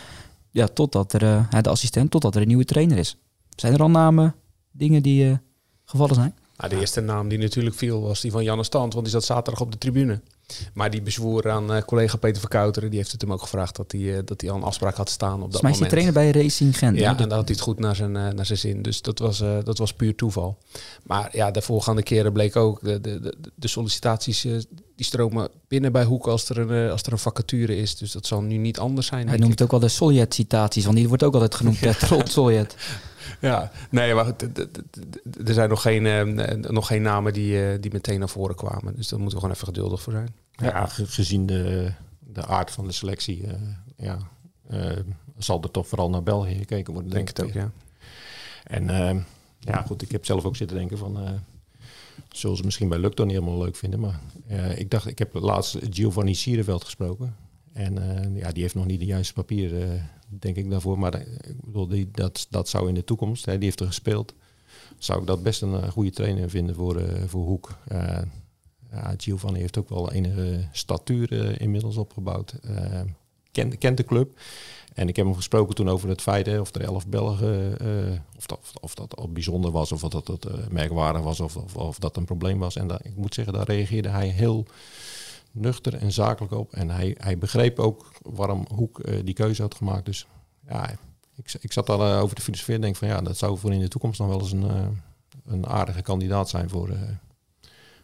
[0.51, 3.17] Ja, totdat er, uh, de assistent, totdat er een nieuwe trainer is.
[3.57, 4.35] Zijn er al namen,
[4.71, 5.37] dingen die uh,
[5.85, 6.35] gevallen zijn?
[6.57, 9.25] Nou, de eerste naam die natuurlijk viel was die van Janne Stand, want die zat
[9.25, 10.21] zaterdag op de tribune.
[10.75, 13.93] Maar die bezwoer aan uh, collega Peter Verkouteren, die heeft het hem ook gevraagd dat
[13.93, 15.83] hij, uh, dat hij al een afspraak had staan op dat moment.
[15.83, 16.99] is trainer bij Racing Gent.
[16.99, 18.83] Ja, en dan had hij het goed naar zijn, uh, naar zijn zin.
[18.83, 20.59] Dus dat was, dat was puur toeval.
[21.03, 24.47] Maar ja, de voorgaande keren bleek ook, de, de, de sollicitaties
[24.97, 27.97] die stromen binnen bij Hoek als er, een, als er een vacature is.
[27.97, 29.29] Dus dat zal nu niet anders zijn.
[29.29, 32.77] Hij noemt het ook wel de Soljet-citaties, want die wordt ook altijd genoemd, Trot Soljet.
[33.41, 34.27] Ja, nee, maar
[35.45, 38.97] er zijn nog geen, uh, nog geen namen die, uh, die meteen naar voren kwamen.
[38.97, 40.35] Dus daar moeten we gewoon even geduldig voor zijn.
[40.51, 43.53] Ja, ja gezien de, de aard van de selectie, uh,
[43.97, 44.19] ja,
[45.39, 47.11] zal er toch vooral naar België gekeken worden.
[47.11, 47.71] Denk, denk het ook, ja.
[48.65, 48.87] En
[49.59, 51.43] ja, goed, ik heb zelf ook zitten denken van...
[52.29, 54.01] zullen ze misschien bij Lukton niet helemaal leuk vinden.
[54.01, 54.21] Maar
[54.77, 57.37] ik dacht, ik heb laatst Giovanni Sierenveld gesproken.
[57.75, 57.95] En
[58.35, 60.99] ja, die heeft nog niet de juiste papieren denk ik daarvoor.
[60.99, 64.35] Maar ik bedoel, die, dat, dat zou in de toekomst, hè, die heeft er gespeeld,
[64.99, 67.79] zou ik dat best een goede trainer vinden voor, voor Hoek.
[68.91, 72.55] Ja, Giovanni heeft ook wel enige statuur inmiddels opgebouwd.
[73.53, 74.39] kent, kent de club.
[74.95, 77.77] En ik heb hem gesproken toen over het feit of er elf Belgen,
[78.37, 81.99] of, dat, of dat al bijzonder was, of dat dat merkwaardig was, of, of, of,
[81.99, 82.77] dat een probleem was.
[82.77, 84.67] En dat, ik moet zeggen, daar reageerde hij heel
[85.55, 86.73] nuchter en zakelijk op.
[86.73, 90.05] En hij, hij begreep ook waarom Hoek uh, die keuze had gemaakt.
[90.05, 90.27] Dus
[90.69, 90.91] ja,
[91.37, 93.73] ik, ik zat al uh, over de filosofie en denk van ja, dat zou voor
[93.73, 94.87] in de toekomst nog wel eens een, uh,
[95.47, 96.91] een aardige kandidaat zijn voor,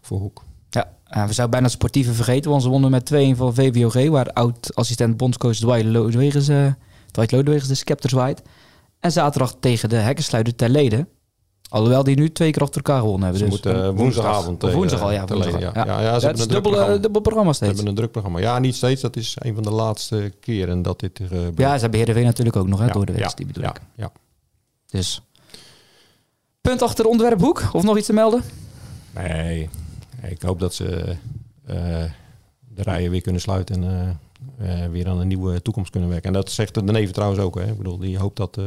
[0.01, 0.43] voor Hoek.
[0.71, 5.17] Ja, we zouden bijna het sportieve vergeten, want wonnen met 2-1 van VVOG, waar oud-assistent
[5.17, 6.75] bondscoach Dwight Lodewegers,
[7.11, 7.31] Dwight
[7.69, 8.43] de scepter zwaait.
[9.01, 11.09] En zaterdag tegen de hekkensluiter ter leden.
[11.71, 13.39] Alhoewel die nu twee keer achter elkaar gewonnen hebben.
[13.39, 14.65] Ze dus moeten woensdagavond.
[14.65, 15.27] Of woensdag al, ja.
[15.27, 15.71] Woensdag, ja.
[15.75, 16.99] Ja, ja, ja, ze hebben een dubbel, programma.
[16.99, 17.71] dubbel programma steeds.
[17.71, 18.39] Ze hebben een druk programma.
[18.39, 19.01] Ja, niet steeds.
[19.01, 22.57] Dat is een van de laatste keren dat dit uh, Ja, ze hebben Heerenveen natuurlijk
[22.57, 23.37] ook nog hè, door de week.
[23.37, 23.81] die bedoel ja, ik.
[23.95, 24.13] Ja.
[24.87, 25.23] Dus.
[26.61, 27.63] Punt achter onderwerpboek.
[27.73, 28.43] Of nog iets te melden?
[29.15, 29.69] Nee.
[30.23, 31.17] Ik hoop dat ze
[31.71, 31.77] uh,
[32.69, 33.85] de rijen weer kunnen sluiten
[34.59, 36.27] en weer aan een nieuwe toekomst kunnen werken.
[36.27, 37.55] En dat zegt de neven trouwens ook.
[37.55, 37.67] Hè.
[37.67, 38.59] Ik bedoel, die hoopt dat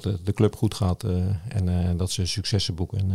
[0.00, 1.04] dat de club goed gaat
[1.48, 3.12] en uh, dat ze successen boeken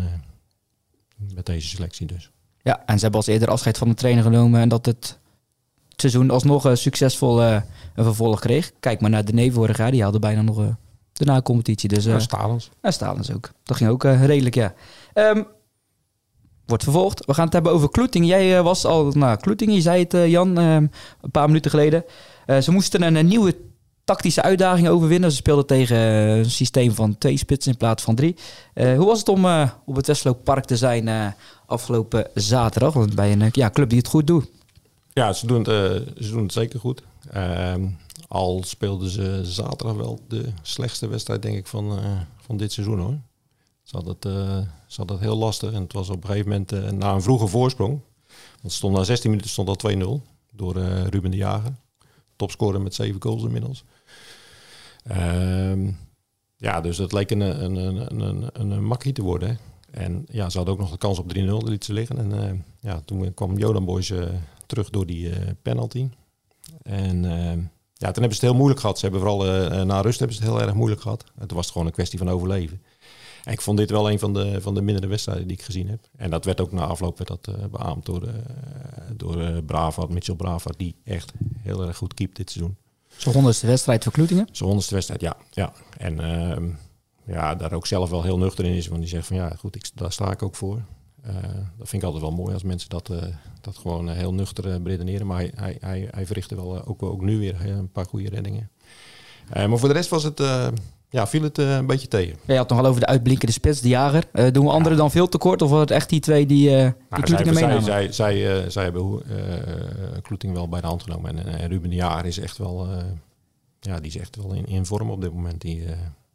[1.34, 2.32] met deze selectie dus.
[2.62, 5.20] Ja, en ze hebben als eerder afscheid van de trainer genomen en dat het
[5.96, 7.64] seizoen alsnog uh, succesvol een
[7.96, 8.72] vervolg kreeg.
[8.80, 10.76] Kijk maar naar de nee vorig jaar, die hadden bijna nog
[11.14, 11.90] de na-competitie.
[11.90, 12.70] Dus, en Stalens.
[12.82, 13.52] En Stalens ook.
[13.64, 14.74] Dat ging ook redelijk, ja.
[15.14, 15.48] Um,
[16.66, 17.26] wordt vervolgd.
[17.26, 18.26] We gaan het hebben over Kloeting.
[18.26, 20.92] Jij was al, nou, Kloeting, je zei het Jan, een
[21.32, 22.04] paar minuten geleden.
[22.62, 23.56] ze moesten een, een nieuwe
[24.08, 25.32] tactische uitdaging overwinnen.
[25.32, 28.36] Ze speelden tegen een systeem van twee spitsen in plaats van drie.
[28.74, 32.94] Uh, hoe was het om uh, op het Westlooppark te zijn afgelopen zaterdag?
[32.94, 34.50] Want bij een ja, club die het goed doet.
[35.14, 37.04] Ja, ze doen het, ze doen het zeker goed.
[37.32, 37.88] Ehm,
[38.28, 42.00] al speelden ze zaterdag wel de slechtste wedstrijd, denk ik, van,
[42.38, 43.18] van dit seizoen hoor.
[43.84, 44.32] Ze hadden, het,
[44.88, 47.48] ze hadden het heel lastig en het was op een gegeven moment na een vroege
[47.48, 48.00] voorsprong.
[48.62, 50.22] Want stond na 16 minuten stond al 2-0.
[50.52, 51.76] door eh, Ruben de Jager.
[52.36, 53.84] Topscorer met zeven goals inmiddels.
[55.08, 55.92] Ehm,
[56.56, 59.58] ja, dus dat leek een, een, een, een, een, makkie te worden.
[59.92, 62.18] En ja, ze hadden ook nog de kans op 3-0, dat liet ze liggen.
[62.18, 64.26] En eh, ja, toen kwam Jodan Boys eh,
[64.66, 66.10] terug door die eh, penalty.
[66.82, 67.60] En ehm,
[67.94, 69.00] ja, toen hebben ze het heel moeilijk gehad.
[69.00, 71.24] Ze hebben vooral na rust hebben ze het heel erg moeilijk gehad.
[71.38, 72.82] Toen was het gewoon een kwestie van overleven.
[73.44, 75.90] En ik vond dit wel een van de, van de mindere wedstrijden die ik gezien
[75.90, 76.08] heb.
[76.18, 78.30] En dat werd ook na afloop werd dat, beaamd door,
[79.16, 82.78] door Brava, Mitchell Brava, die echt heel erg goed keept dit seizoen.
[83.18, 84.48] Zo'n honderdste wedstrijd voor Kloetingen.
[84.52, 85.38] Zijn honderdste wedstrijd, ja.
[85.52, 85.74] ja.
[85.98, 86.70] En ehm,
[87.26, 88.88] ja, daar ook zelf wel heel nuchter in is.
[88.88, 90.82] Want die zegt van ja, goed, ik, daar sta ik ook voor.
[91.24, 91.34] Eh,
[91.78, 93.24] dat vind ik altijd wel mooi als mensen dat, eh,
[93.62, 95.28] dat gewoon eh, heel nuchter beredeneren.
[95.28, 98.70] Maar hij, hij, hij, verrichtte wel ook, ook nu weer een paar goede reddingen.
[99.54, 100.40] Maar voor de rest was het,
[101.10, 102.32] ja, viel het eh, een beetje tegen.
[102.46, 104.24] Ja, je had het nog al over de uitblinkende spits, de jager.
[104.32, 105.62] Eh, doen we anderen dan veel tekort?
[105.62, 107.84] Of was het echt die twee die, die Nou, Kloetingen zij, zij, meenamen?
[107.84, 109.22] zij, zij, zij hebben hoe-
[110.22, 111.38] Kloeting wel bij de hand genomen.
[111.38, 112.88] En, en Ruben de Jaar is echt wel,
[113.80, 115.62] ja, die is echt wel in, in vorm op dit moment.
[115.62, 115.84] Die,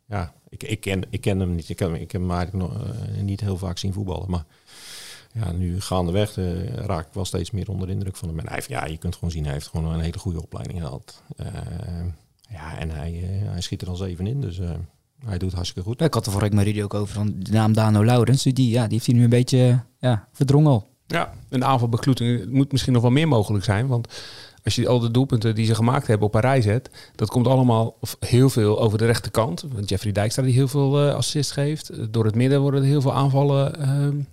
[0.08, 1.68] ja, ik, ik, ken, ik ken hem niet.
[1.68, 2.82] Ik, ken, ik heb hem eigenlijk nog,
[3.22, 4.30] niet heel vaak zien voetballen.
[4.30, 4.44] Maar
[5.34, 8.38] ja, nu gaandeweg eh raak ik wel steeds meer onder de indruk van hem.
[8.38, 10.80] En hij heeft, ja, je kunt gewoon zien, hij heeft gewoon een hele goede opleiding
[10.80, 11.22] gehad.
[11.36, 11.46] Eh,
[12.52, 14.40] ja, en hij, eh, hij schiet er al zeven in.
[14.40, 14.70] Dus eh,
[15.24, 16.00] hij doet hartstikke goed.
[16.00, 17.14] Ik had er vorige week Rudy ook over.
[17.14, 18.42] Van de naam Dano Laurens.
[18.42, 20.90] Die, ja, die heeft hij nu een beetje eh, ja, verdrongen al.
[21.06, 23.86] Ja, een aanval bij Kloetingen moet misschien nog wel meer mogelijk zijn.
[23.86, 24.08] Want
[24.64, 27.46] als je al de doelpunten die ze gemaakt hebben op een rij zet, dat komt
[27.46, 29.64] allemaal of heel veel over de rechterkant.
[29.72, 31.88] Want Jeffrey Dijkstra die heel veel eh, assist geeft.
[31.88, 34.24] Eh, Door het midden worden er heel veel aanvallen ehm, eh,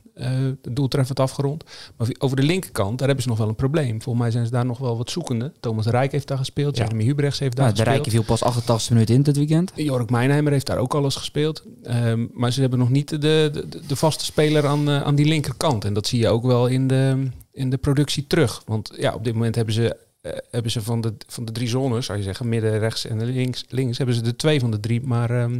[0.69, 1.63] doeltreffend afgerond.
[1.97, 4.01] Maar over de linkerkant, daar hebben ze nog wel een probleem.
[4.01, 5.51] Volgens mij zijn ze daar nog wel wat zoekende.
[5.59, 6.77] Thomas Rijk heeft daar gespeeld.
[6.77, 6.83] Ja.
[6.83, 7.95] Jeremy Hubrechts heeft daar Ja, de gespeeld.
[7.95, 9.71] Rijken viel pas 88 minuten in dit weekend.
[9.75, 11.63] Jorik Mijnheimer heeft daar ook alles gespeeld.
[11.83, 15.25] Ehm, maar ze hebben nog niet de, de, de vaste speler aan, eh, aan die
[15.25, 15.85] linkerkant.
[15.85, 18.61] En dat zie je ook wel in de, in de productie terug.
[18.65, 21.67] Want ja, op dit moment hebben ze, eh, hebben ze van, de, van de drie
[21.67, 24.79] zones, zou je zeggen, midden, rechts en links, links, hebben ze de twee van de
[24.79, 25.59] drie maar ehm,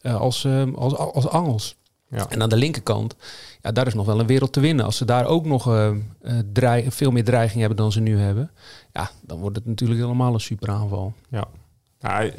[0.00, 1.76] eh, als, ehm, als, als angels.
[2.08, 2.26] Ja.
[2.28, 3.14] En aan de linkerkant,
[3.62, 4.84] ja, daar is nog wel een wereld te winnen.
[4.84, 5.94] Als ze daar ook nog eh,
[6.54, 8.50] eh, veel meer dreiging hebben dan ze nu hebben,
[8.92, 11.12] ja, dan wordt het natuurlijk helemaal een super aanval.
[11.28, 11.48] Ja.
[12.00, 12.32] Nou,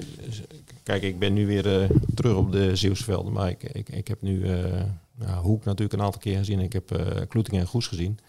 [0.84, 3.34] kijk, ik ben nu weer eh, terug op de Zeeuwse velden.
[3.34, 4.48] Maar ik, ik, ik heb nu
[5.20, 6.60] ja, Hoek natuurlijk een aantal keer gezien.
[6.60, 8.20] Ik heb Kloetingen en Goes gezien.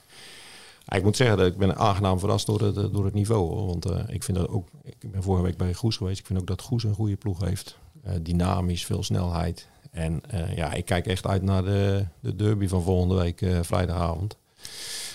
[0.88, 3.66] Ik moet zeggen dat ik ben aangenaam verrast door het, door het niveau.
[3.66, 4.68] Want ik vind dat ook.
[4.82, 6.18] Ik ben vorige week bij Goes geweest.
[6.18, 7.78] Ik vind ook dat Goes een goede ploeg heeft.
[8.22, 9.68] Dynamisch, veel snelheid.
[9.94, 13.58] En eh, ja, ik kijk echt uit naar de, de derby van volgende week eh,
[13.62, 14.36] vrijdagavond.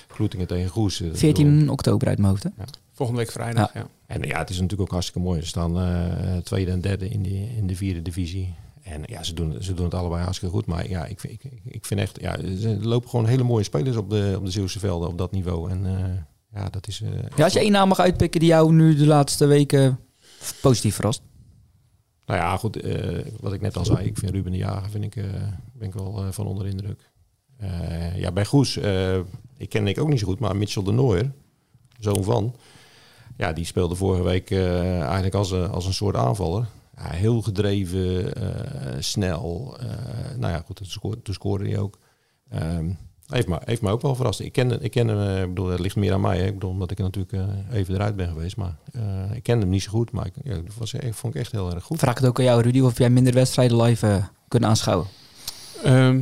[0.07, 0.99] Kloetingen tegen Goes.
[1.01, 2.43] Eh, ik bedoel- 14 oktober uit mijn hoofd.
[2.43, 2.49] hè?
[2.93, 3.87] Volgende week vrijdag, ja.
[4.05, 5.41] en ja, het is natuurlijk ook hartstikke mooi.
[5.41, 8.53] Ze staan eh, tweede en derde in, die, in de vierde divisie.
[8.81, 10.65] En ja, ze doen, ze doen het allebei hartstikke goed.
[10.65, 12.17] Maar ja, ik, vind- ik, ik vind echt...
[12.21, 15.31] Ja, er lopen gewoon hele mooie spelers op de, op de Zeeuwse velden op dat
[15.31, 15.69] niveau.
[15.69, 17.01] En eh, ja, dat is...
[17.01, 19.99] eh, Ja, als je één naam mag uitpikken die jou nu de laatste weken
[20.61, 21.21] positief verrast.
[22.29, 22.75] Nou ja, goed.
[22.75, 24.05] eh, wat ik net al zei.
[24.05, 25.23] Ik vind Ruben de Jager vind ik, eh,
[25.73, 27.09] ben ik wel eh, van onder de indruk.
[28.15, 28.77] Ja, bij Goes...
[29.57, 30.39] ik ken ik ook niet zo goed.
[30.39, 31.31] Maar Mitchell de Nooier,
[31.99, 32.55] zoon van...
[33.37, 36.65] Ja, die speelde vorige week eigenlijk als, als een soort aanvaller.
[36.95, 38.33] Heel gedreven,
[39.03, 39.77] snel.
[40.37, 41.99] nou ja, goed, toen scoorde, toen scoorde hij ook.
[42.49, 42.89] Ehm,
[43.37, 44.39] heeft, me, heeft me ook wel verrast.
[44.39, 46.37] Ik ken, ik ken hem, eh, ik bedoel, het ligt meer aan mij.
[46.37, 46.45] Hè.
[46.45, 48.57] Ik bedoel, omdat ik er natuurlijk eh, even eruit ben geweest.
[48.57, 50.11] Maar eh, ik ken hem niet zo goed.
[50.11, 51.99] Maar ik, ja, dat was, echt- vond ik echt heel erg goed.
[51.99, 55.07] Vraag het ook aan jou, Rudy, of jij minder wedstrijden live eh, kunt aanschouwen.
[55.83, 56.21] Ehm,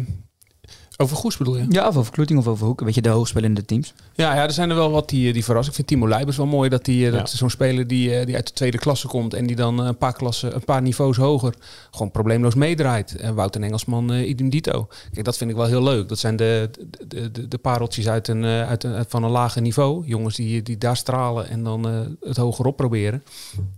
[0.97, 1.65] over Goes bedoel je?
[1.69, 2.81] Ja, of over Kloeting of over Hoek.
[2.81, 3.93] Weet je, de hoogspelende teams.
[4.15, 5.69] Ja, ja, er zijn er wel wat die, die verrassen.
[5.69, 7.37] Ik vind Timo Leibers wel mooi dat die, eh, dat Ja.
[7.37, 9.97] zo'n speler die, eh, die uit de tweede klasse komt en die dan eh, een
[9.97, 11.53] paar klassen, een paar niveaus hoger
[11.91, 13.15] gewoon probleemloos meedraait.
[13.15, 14.87] En Wouter Engelsman, eh idem dito.
[15.11, 16.09] Kijk, dat vind ik wel heel leuk.
[16.09, 16.69] Dat zijn de,
[17.07, 20.05] de, de, de pareltjes uit een, eh, uit een, van een lager niveau.
[20.07, 23.23] Jongens die, die daar stralen en dan eh, het hogerop proberen.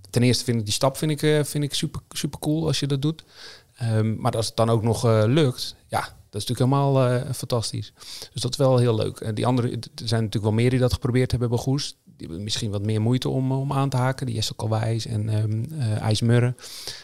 [0.10, 2.79] Ten eerste vind ik die stap vind ik, eh, vind ik super, super cool als
[2.79, 3.23] je dat doet.
[3.75, 7.33] Ehm, maar als het dan ook nog eh, lukt, ja, dat is natuurlijk helemaal eh,
[7.33, 7.93] fantastisch.
[8.33, 9.19] Dus dat is wel heel leuk.
[9.19, 11.97] En die andere, er zijn natuurlijk wel meer die dat geprobeerd hebben bij Goes.
[12.17, 14.25] Die misschien wat meer moeite om, om aan te haken.
[14.25, 16.57] Die Jesse Kalwijs en ehm eh IJs Murren.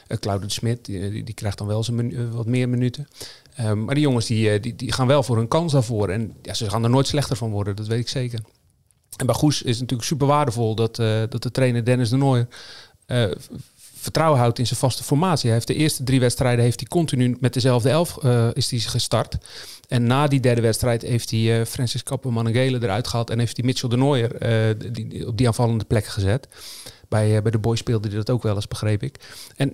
[0.07, 3.07] Uh, Claude de Smit, die, die, krijgt dan wel zijn eh, wat meer minuten.
[3.55, 6.09] Ehm, maar die jongens die, eh, die, die gaan wel voor hun kans daarvoor.
[6.09, 8.39] En ja, ze gaan er nooit slechter van worden, dat weet ik zeker.
[9.17, 12.17] En bij Goes is het natuurlijk super waardevol dat, eh, dat de trainer Dennis de
[12.17, 12.47] Nooijer
[13.05, 13.31] eh,
[14.05, 15.45] vertrouwen houdt in zijn vaste formatie.
[15.45, 18.79] Hij heeft de eerste drie wedstrijden heeft hij continu met dezelfde elf eh, is hij
[18.79, 19.37] gestart.
[19.87, 23.57] En na die derde wedstrijd heeft hij eh, Francis Kappen Manengele eruit gehaald en heeft
[23.57, 26.47] hij Mitchell de Nooijer eh, die, op die aanvallende plek gezet.
[27.09, 29.19] Bij, bij de boys speelde hij dat ook wel eens, begreep ik.
[29.55, 29.73] En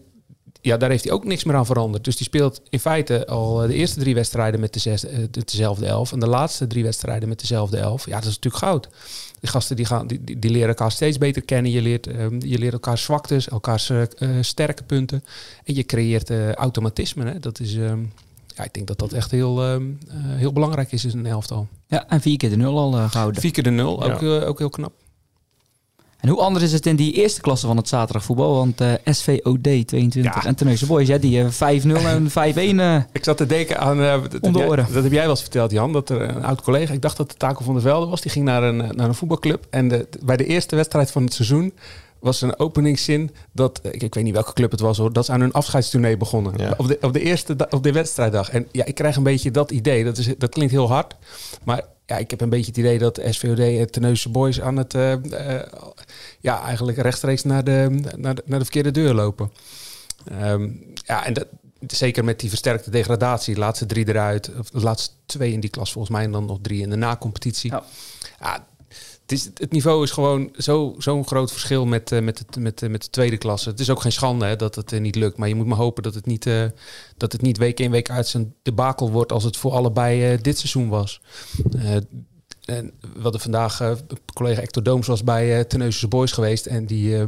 [0.61, 2.03] ja, daar heeft hij ook niks meer aan veranderd.
[2.03, 4.87] Dus die speelt in feite al de eerste drie wedstrijden met,
[5.31, 6.11] dezelfde elf.
[6.11, 8.05] En de laatste drie wedstrijden met dezelfde elf.
[8.05, 8.89] Ja, dat is natuurlijk goud.
[9.41, 11.71] Die gasten die gaan, die, die leren elkaar steeds beter kennen.
[11.71, 14.03] Je leert, um, je leert elkaar zwaktes, elkaars uh,
[14.41, 15.23] sterke punten.
[15.63, 17.25] En je creëert uh, automatisme.
[17.25, 17.39] Hè?
[17.39, 18.11] Dat is, um,
[18.55, 21.67] ja, ik denk dat dat echt heel, um, uh, heel belangrijk is in een elftal.
[21.87, 23.41] Ja, en vier keer de nul al gehouden.
[23.41, 24.13] Vier keer de nul, ja.
[24.13, 24.93] ook, ook heel knap.
[26.21, 28.55] En hoe anders is het in die eerste klasse van het zaterdagvoetbal?
[28.55, 30.45] Want uh, SVOD 22 ja.
[30.45, 31.55] en Tenneuze Boys, hè, die uh, 5-0
[32.05, 33.99] en 5-1 uh, Ik zat te denken aan...
[33.99, 34.85] Uh, dat, de oren.
[34.85, 35.93] Jij, dat heb jij wel eens verteld, Jan.
[35.93, 38.31] Dat er een oud collega, ik dacht dat het Taco van der Velde was, die
[38.31, 39.65] ging naar een, naar een voetbalclub.
[39.69, 41.73] En de, bij de eerste wedstrijd van het seizoen
[42.21, 45.31] was een openingszin dat, ik, ik weet niet welke club het was hoor, dat ze
[45.31, 46.57] aan hun afscheidstournee begonnen.
[46.57, 46.73] Ja.
[46.77, 48.49] Op, de, op de eerste op de wedstrijddag.
[48.49, 50.03] En ja, ik krijg een beetje dat idee.
[50.03, 51.15] Dat, is, dat klinkt heel hard.
[51.63, 54.93] Maar ja, ik heb een beetje het idee dat SVOD en Teneuse Boys aan het,
[54.93, 55.61] uh, uh,
[56.39, 59.51] ja, eigenlijk rechtstreeks naar de, naar de, naar de verkeerde deur lopen.
[60.41, 61.47] Um, ja, en dat,
[61.87, 65.69] zeker met die versterkte degradatie, de laatste drie eruit, of de laatste twee in die
[65.69, 67.71] klas volgens mij en dan nog drie in de na-competitie.
[67.71, 67.83] Ja.
[68.39, 68.67] ja
[69.31, 72.81] het, is, het niveau is gewoon zo'n zo groot verschil met, uh, met, het, met,
[72.81, 73.69] uh, met de tweede klasse.
[73.69, 75.37] Het is ook geen schande hè, dat het uh, niet lukt.
[75.37, 76.49] Maar je moet maar hopen dat het niet,
[77.17, 80.57] dat het niet week in week uit zijn debakel wordt als het voor allebei dit
[80.57, 81.21] seizoen was.
[82.65, 83.95] en we hadden vandaag
[84.33, 86.65] collega Hector Dooms was bij uh, Boys geweest.
[86.65, 87.25] En die,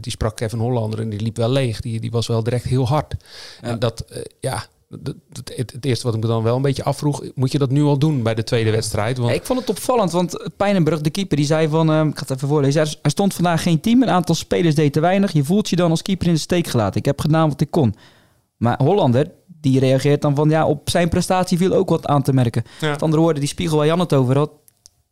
[0.00, 1.80] die sprak Kevin Hollander en die liep wel leeg.
[1.80, 3.14] Die, die was wel direct heel hard.
[3.62, 3.68] Ja.
[3.68, 4.04] En dat,
[4.40, 7.58] ja, het, het, het, eerste wat ik me dan wel een beetje afvroeg, moet je
[7.58, 9.16] dat nu al doen bij de tweede wedstrijd?
[9.16, 9.30] Want...
[9.30, 12.20] Ja, ik vond het opvallend, want Pijnenburg, de keeper, die zei van, uh, ik ga
[12.20, 15.44] het even voorlezen, er stond vandaag geen team, een aantal spelers deed te weinig, je
[15.44, 17.00] voelt je dan als keeper in de steek gelaten.
[17.00, 17.94] Ik heb gedaan wat ik kon.
[18.56, 22.32] Maar Hollander, die reageert dan van, ja, op zijn prestatie viel ook wat aan te
[22.32, 22.64] merken.
[22.80, 22.90] Ja.
[22.90, 24.50] Met andere woorden, die spiegel waar Jan het over had,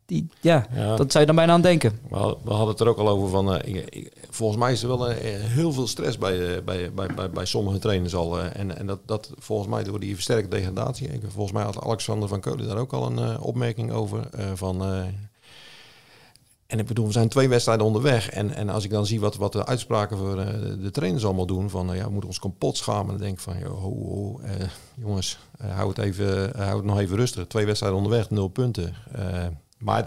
[0.09, 1.99] die, ja, ja, dat zou je dan bijna aan denken.
[2.09, 4.87] We hadden het er ook al over van, uh, ik, ik, volgens mij is er
[4.87, 8.39] wel uh, heel veel stress bij, uh, bij, bij, bij, bij sommige trainers al.
[8.39, 11.07] en en dat, dat volgens mij door die versterkte degradatie.
[11.07, 14.29] Ik, volgens mij had Alexander van Keulen daar ook al een opmerking over.
[14.53, 14.81] van,
[16.67, 18.29] en ik bedoel, we zijn twee wedstrijden onderweg.
[18.29, 20.35] En, en als ik dan zie wat, wat de uitspraken voor
[20.81, 21.69] de trainers allemaal doen.
[21.69, 23.07] Van, ja, we moeten ons kapot schamen.
[23.07, 24.39] Dan denk ik van, joh, ho, ho,
[24.95, 27.47] jongens, hou, het even, hou het nog even rustig.
[27.47, 28.95] Twee wedstrijden onderweg, nul punten.
[29.79, 30.05] Maar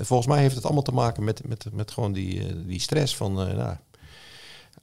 [0.00, 3.34] volgens mij heeft het allemaal te maken met, met, met gewoon die, die stress van...
[3.34, 3.76] Nou,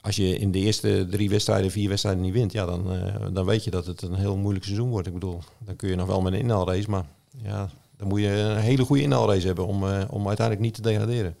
[0.00, 2.52] als je in de eerste drie wedstrijden, vier wedstrijden niet wint...
[2.52, 2.86] Ja, dan,
[3.32, 5.06] dan weet je dat het een heel moeilijk seizoen wordt.
[5.06, 6.90] Ik bedoel, dan kun je nog wel met een inhaalrace...
[6.90, 7.04] maar
[7.42, 9.66] ja, dan moet je een hele goede inhaalrace hebben...
[9.66, 11.36] om, om uiteindelijk niet te degraderen.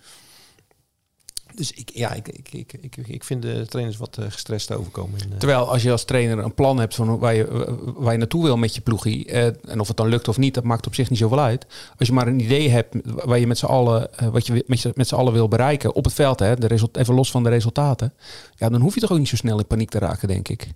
[1.56, 5.20] Dus ik, ja, ik, ik, ik, ik, ik vind de trainers wat uh, gestrest overkomen.
[5.20, 5.38] In, uh...
[5.38, 8.56] Terwijl als je als trainer een plan hebt van waar je, waar je naartoe wil
[8.56, 11.10] met je ploegie, uh, en of het dan lukt of niet, dat maakt op zich
[11.10, 11.66] niet zoveel uit.
[11.98, 15.08] Als je maar een idee hebt waar je met z'n allen, wat je met, met
[15.08, 18.12] z'n allen wil bereiken op het veld, hè, de result, even los van de resultaten,
[18.56, 20.68] ja, dan hoef je toch ook niet zo snel in paniek te raken, denk ik.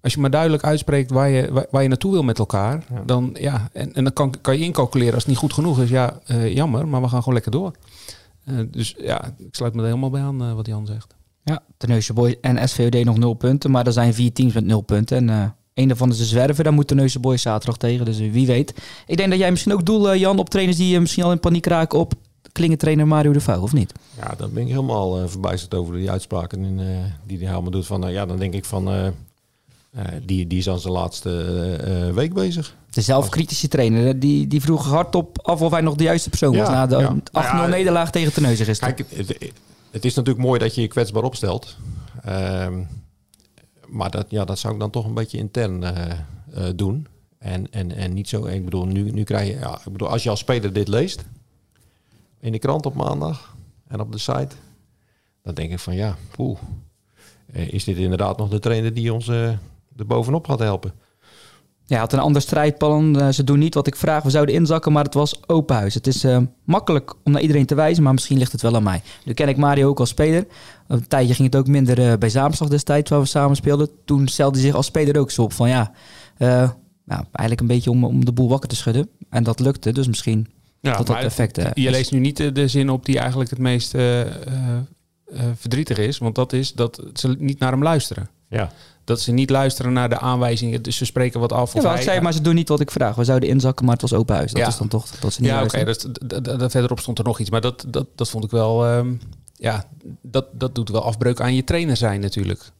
[0.00, 3.02] Als je maar duidelijk uitspreekt waar je, waar, waar je naartoe wil met elkaar, ja.
[3.06, 5.88] dan ja, en, en dan kan, kan je incalculeren als het niet goed genoeg is.
[5.88, 6.18] Ja,
[6.48, 7.72] jammer, maar we gaan gewoon lekker door.
[8.44, 11.14] Uh, dus ja, ik sluit me er helemaal bij aan uh, wat Jan zegt.
[11.44, 13.70] Ja, Teneusje Boys en SVOD nog nul punten.
[13.70, 15.16] Maar er zijn vier teams met nul punten.
[15.16, 16.64] En uh, een daarvan is de zwerven.
[16.64, 18.04] Daar moet Teneusje Boys zaterdag tegen.
[18.04, 18.74] Dus wie weet.
[19.06, 21.66] Ik denk dat jij misschien ook doel, Jan, op trainers die misschien al in paniek
[21.66, 22.14] raken op
[22.52, 23.92] klingentrainer Mario de Vouw, of niet?
[24.16, 26.76] Ja, dan ben ik helemaal verbijsterd over die uitspraken in,
[27.26, 27.86] die hij helemaal doet.
[27.86, 29.12] Van, ja, dan denk ik van...
[29.96, 31.30] Uh, die, die is aan zijn laatste
[31.86, 32.76] uh, week bezig.
[32.90, 36.58] De zelfkritische trainer, die, die vroeg hardop af of hij nog de juiste persoon ja,
[36.58, 37.16] was na de ja.
[37.16, 38.94] 8-0 ja, nederlaag tegen Terneuzen gisteren.
[38.94, 39.52] Kijk, het,
[39.90, 41.76] het, is natuurlijk mooi dat je je kwetsbaar opstelt.
[42.28, 42.68] Uh,
[43.86, 47.06] maar dat, ja, dat zou ik dan toch een beetje intern uh, doen.
[47.38, 50.22] En, en, en niet zo, ik bedoel, nu, nu krijg je, ja, ik bedoel, als
[50.22, 51.24] je als speler dit leest,
[52.40, 53.56] in de krant op maandag
[53.88, 54.54] en op de site,
[55.42, 56.58] dan denk ik van ja, poeh,
[57.52, 59.30] is dit inderdaad nog de trainer die ons
[59.96, 60.92] er bovenop gaat helpen.
[61.86, 63.20] Ja, had een ander strijdplan.
[63.20, 64.22] Uh, ze doen niet wat ik vraag.
[64.22, 65.94] We zouden inzakken, maar het was open huis.
[65.94, 68.82] Het is uh, makkelijk om naar iedereen te wijzen, maar misschien ligt het wel aan
[68.82, 69.02] mij.
[69.24, 70.46] Nu ken ik Mario ook als speler.
[70.86, 73.88] Een tijdje ging het ook minder uh, bij Zaamslag destijds, waar we samen speelden.
[74.04, 75.92] Toen stelde hij zich als speler ook zo op van ja,
[77.04, 79.08] nou, eigenlijk een beetje om, om de boel wakker te schudden.
[79.30, 80.46] En dat lukte, dus misschien
[80.80, 83.58] ja, dat dat effect Je leest nu niet de, de zin op die eigenlijk het
[83.58, 83.90] meest
[85.54, 88.28] verdrietig is, want dat is dat ze niet naar hem luisteren.
[88.48, 88.70] Ja
[89.04, 90.82] dat ze niet luisteren naar de aanwijzingen.
[90.82, 91.74] Dus ze spreken wat af.
[91.74, 93.14] Of ja, hij, zei, maar ze doen niet wat ik vraag.
[93.14, 94.52] We zouden inzakken, maar het was open huis.
[94.52, 94.68] Dat ja.
[94.68, 95.80] is dan toch dat ze niet Ja, oké.
[95.80, 96.06] Okay, dus,
[96.72, 97.50] verderop stond er nog iets.
[97.50, 98.88] Maar dat, dat, dat vond ik wel...
[98.88, 99.20] Um,
[99.56, 99.84] ja,
[100.22, 102.70] dat, dat doet wel afbreuk aan je trainer zijn natuurlijk.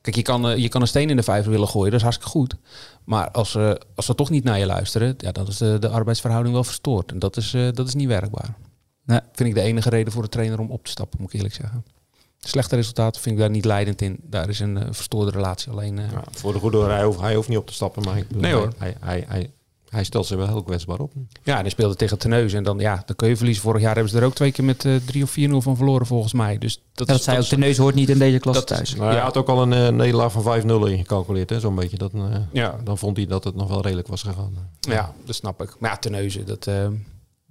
[0.00, 1.90] Kijk, je kan, je kan een steen in de vijver willen gooien.
[1.90, 2.56] Dat is hartstikke goed.
[3.04, 5.14] Maar als, uh, als ze toch niet naar je luisteren...
[5.18, 7.12] Ja, dan is de, de arbeidsverhouding wel verstoord.
[7.12, 8.54] En dat is, uh, dat is niet werkbaar.
[9.04, 9.20] Nee.
[9.32, 11.54] Vind ik de enige reden voor de trainer om op te stappen, moet ik eerlijk
[11.54, 11.84] zeggen.
[12.40, 14.16] Slechte resultaten vind ik daar niet leidend in.
[14.22, 15.98] Daar is een eh, verstoorde relatie alleen.
[15.98, 18.02] eh, Ja, voor de goede orde, hij hoeft, hij hoeft niet op te stappen.
[18.02, 18.72] Maar ik bedoel, Nee, hoor.
[18.78, 19.50] Hij, hij, hij,
[19.88, 21.12] hij stelt zich wel heel kwetsbaar op.
[21.42, 22.58] Ja, en hij speelde tegen Terneuzen.
[22.58, 23.62] En dan, ja, dan kun je verliezen.
[23.62, 26.06] Vorig jaar hebben ze er ook twee keer met eh 3 of 4-0 van verloren,
[26.06, 26.58] volgens mij.
[26.58, 28.94] Dus dat, Ja, dat is, zei ook, is- hoort niet in deze is- thuis.
[28.94, 29.22] Maar hij Ja.
[29.22, 31.98] had ook al een eh, nederlaag van 5-0 ingecalculeerd, hè, zo'n beetje.
[31.98, 32.20] Dat, eh,
[32.52, 32.76] Ja.
[32.84, 34.52] Dan vond hij dat het nog wel redelijk was gegaan.
[34.80, 35.74] Ja, dat snap ik.
[35.78, 35.96] Maar ja,
[36.44, 36.66] dat,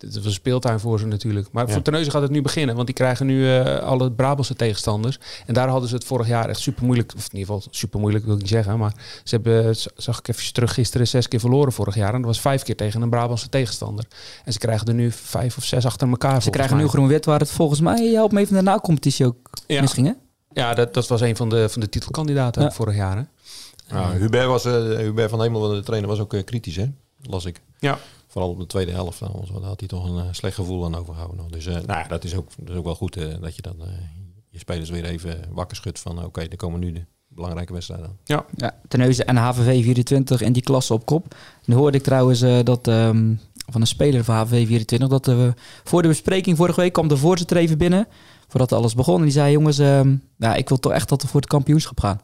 [0.04, 1.48] eh dat was een speeltuin voor ze natuurlijk.
[1.52, 1.74] Maar Ja.
[1.74, 2.76] voor Terneuzen gaat het nu beginnen.
[2.76, 5.20] Want die krijgen nu eh, alle Brabantse tegenstanders.
[5.46, 7.14] En daar hadden ze het vorig jaar echt super moeilijk.
[7.18, 8.78] Of in ieder geval super moeilijk wil ik niet zeggen.
[8.78, 8.94] Maar
[9.24, 12.10] ze hebben, z- zag ik even terug gisteren, zes keer verloren vorig jaar.
[12.14, 14.06] En dat was vijf keer tegen een Brabantse tegenstander.
[14.46, 16.42] En ze krijgen er nu vijf of zes achter elkaar.
[16.42, 19.84] Ze krijgen nu groen-wit, waar het volgens mij, helpt me even de na-competitie ook Ja.
[19.96, 20.12] hè?
[20.52, 22.72] Ja, dat, dat was een van de, van de titelkandidaten Ja.
[22.72, 23.18] vorig jaar.
[23.18, 23.24] Hè?
[23.98, 26.86] Ja, Hubert, was, eh, Hubert van Hemel, de trainer, was ook eh, kritisch, hè?
[27.22, 27.62] las ik.
[27.80, 27.98] Ja.
[28.30, 29.20] Vooral op de tweede helft.
[29.20, 31.38] Dan, daar had hij toch een eh, slecht gevoel aan overgehouden.
[31.38, 31.50] nog.
[31.50, 33.62] Dus eh, nou, ja, dat, is ook, dat is ook wel goed eh, dat je
[33.62, 33.88] dan eh,
[34.50, 36.26] je spelers weer even wakker schudt van...
[36.26, 38.46] oké, er komen nu de belangrijke wedstrijden aan.
[38.56, 41.36] Ja, Terneuzen en HVV 24 in die klasse op kop.
[41.66, 43.34] Nu hoorde ik trouwens eh, dat ehm,
[43.72, 45.54] van een speler van HVV 24 dat we
[45.84, 48.08] voor de bespreking vorige week kwam de voorzitter even binnen
[48.48, 49.18] voordat alles begon.
[49.18, 52.00] En die zei: Jongens, ehm, ja, ik wil toch echt dat we voor het kampioenschap
[52.00, 52.22] gaan.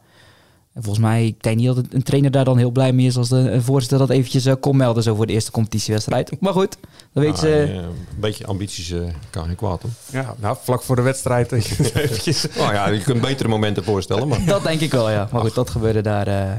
[0.76, 3.18] En volgens mij, ik denk niet dat een trainer daar dan heel blij mee is
[3.18, 6.42] als de een voorzitter dat eventjes eh, kon melden zo voor de eerste competitiewedstrijd.
[6.42, 6.78] Maar goed,
[7.14, 7.64] dan weet Nou, je.
[7.64, 7.86] eh, een
[8.20, 9.92] beetje ambities eh, kan geen kwaad, hoor.
[10.12, 11.52] Ja, nou, vlak voor de wedstrijd.
[11.52, 12.48] eventjes...
[12.58, 14.46] Nou ja, je kunt betere momenten voorstellen, maar...
[14.46, 15.30] Dat denk ik wel, ja.
[15.32, 16.52] Maar goed, dat gebeurde daar eh,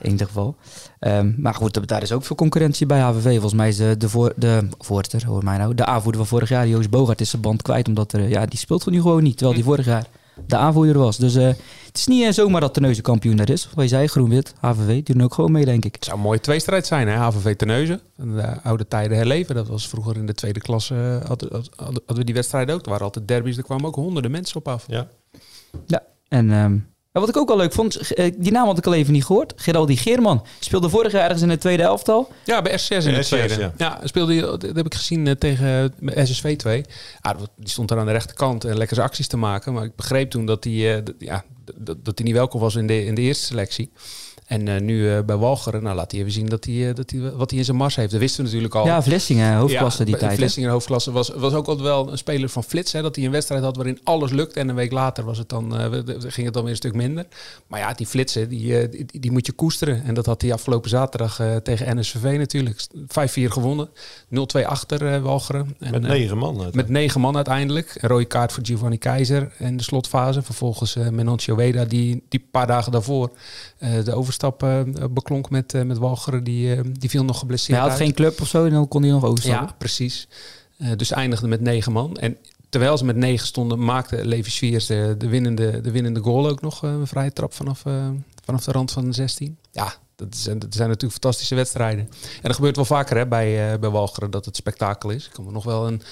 [0.00, 0.56] in ieder geval.
[0.98, 3.30] Ehm, maar goed, daar is ook veel concurrentie bij HVV.
[3.30, 6.48] Volgens mij is de, de, voor, de voorzitter, hoor mij nou, de aanvoerder van vorig
[6.48, 7.88] jaar, Joost Bogart, is zijn band kwijt.
[7.88, 9.36] Omdat er, ja, die speelt nu gewoon niet.
[9.36, 10.06] Terwijl die vorig jaar
[10.46, 11.16] de aanvoerder was.
[11.16, 11.46] Dus eh,
[11.86, 13.68] het is niet eh, zomaar dat Terneuzen kampioen daar is.
[13.74, 15.94] Wat je zei, groen-wit, HVV, die doen ook gewoon mee, denk ik.
[15.94, 17.14] Het zou een mooie tweestrijd zijn, hè?
[17.16, 18.00] HVV Terneuzen.
[18.16, 19.54] En De oude tijden herleven.
[19.54, 20.94] Dat was vroeger in de tweede klasse.
[20.94, 22.82] eh, Hadden, hadden, hadden we die wedstrijd ook.
[22.84, 23.56] Er waren altijd derbies.
[23.56, 24.84] Er kwamen ook honderden mensen op af.
[24.88, 25.08] Ja.
[25.86, 26.78] Ja, en ehm,
[27.12, 29.24] en wat ik ook wel leuk vond, eh, die naam had ik al even niet
[29.24, 29.52] gehoord.
[29.56, 32.28] Geraldi Geerman speelde vorig jaar ergens in het tweede elftal.
[32.44, 33.58] Ja, bij SCS in de SCS, tweede.
[33.60, 33.72] ja.
[33.76, 36.84] Ja, speelde hij, dat heb ik gezien eh, tegen SSV 2.
[37.20, 39.72] Ah, dat- die stond daar aan de rechterkant en lekker zijn acties te maken.
[39.72, 41.44] Maar ik begreep toen dat hij, eh, ja,
[41.76, 43.90] dat hij niet welkom was in de, in de eerste selectie.
[44.48, 47.10] En eh, nu eh, bij Walcheren, nou laat hij even zien dat hij, eh, dat
[47.10, 48.10] hij, wat hij in zijn mars heeft.
[48.10, 48.86] Dat wisten we natuurlijk al.
[48.86, 50.36] Ja, Vlissingen, hoofdklasse die tijd.
[50.36, 52.92] Vlissingen hoofdklasse was, was ook altijd wel een speler van Flits.
[52.92, 54.56] Hè, dat hij een wedstrijd had waarin alles lukt.
[54.56, 57.26] En een week later was het dan, eh, ging het dan weer een stuk minder.
[57.66, 60.04] Maar ja, die Flitsen, die, die, die moet je koesteren.
[60.04, 62.86] En dat had hij afgelopen zaterdag eh, tegen NSVV natuurlijk.
[63.06, 63.88] 5-4 gewonnen.
[64.28, 65.76] 0-2 achter eh, Walcheren.
[65.78, 66.62] En, Met negen man.
[66.62, 66.74] uit.
[66.74, 67.94] met negen man uiteindelijk.
[68.00, 70.42] Een rode kaart voor Giovanni Keizer in de slotfase.
[70.42, 73.30] Vervolgens eh Menoncio Weda, die die paar dagen daarvoor
[73.78, 76.44] eh, de overstap eh, beklonk met, eh, met Walcheren.
[76.44, 78.06] Die, eh, die viel nog geblesseerd Hij had uit.
[78.06, 79.66] geen club of zo en dan kon hij nog overstappen.
[79.66, 80.28] Ja, precies.
[80.96, 82.16] Dus eindigde met negen man.
[82.16, 82.36] En
[82.68, 86.60] terwijl ze met negen stonden, maakte Levi Sviers de, de, winnende, de winnende goal ook
[86.60, 86.82] nog.
[86.82, 87.82] een vrije trap vanaf,
[88.44, 89.58] vanaf de rand van de 16.
[89.72, 92.08] Ja, dat zijn, dat zijn natuurlijk fantastische wedstrijden.
[92.10, 95.26] En dat gebeurt wel vaker hè, bij, eh bij Walcheren dat het spektakel is.
[95.26, 96.02] Ik kan me nog wel een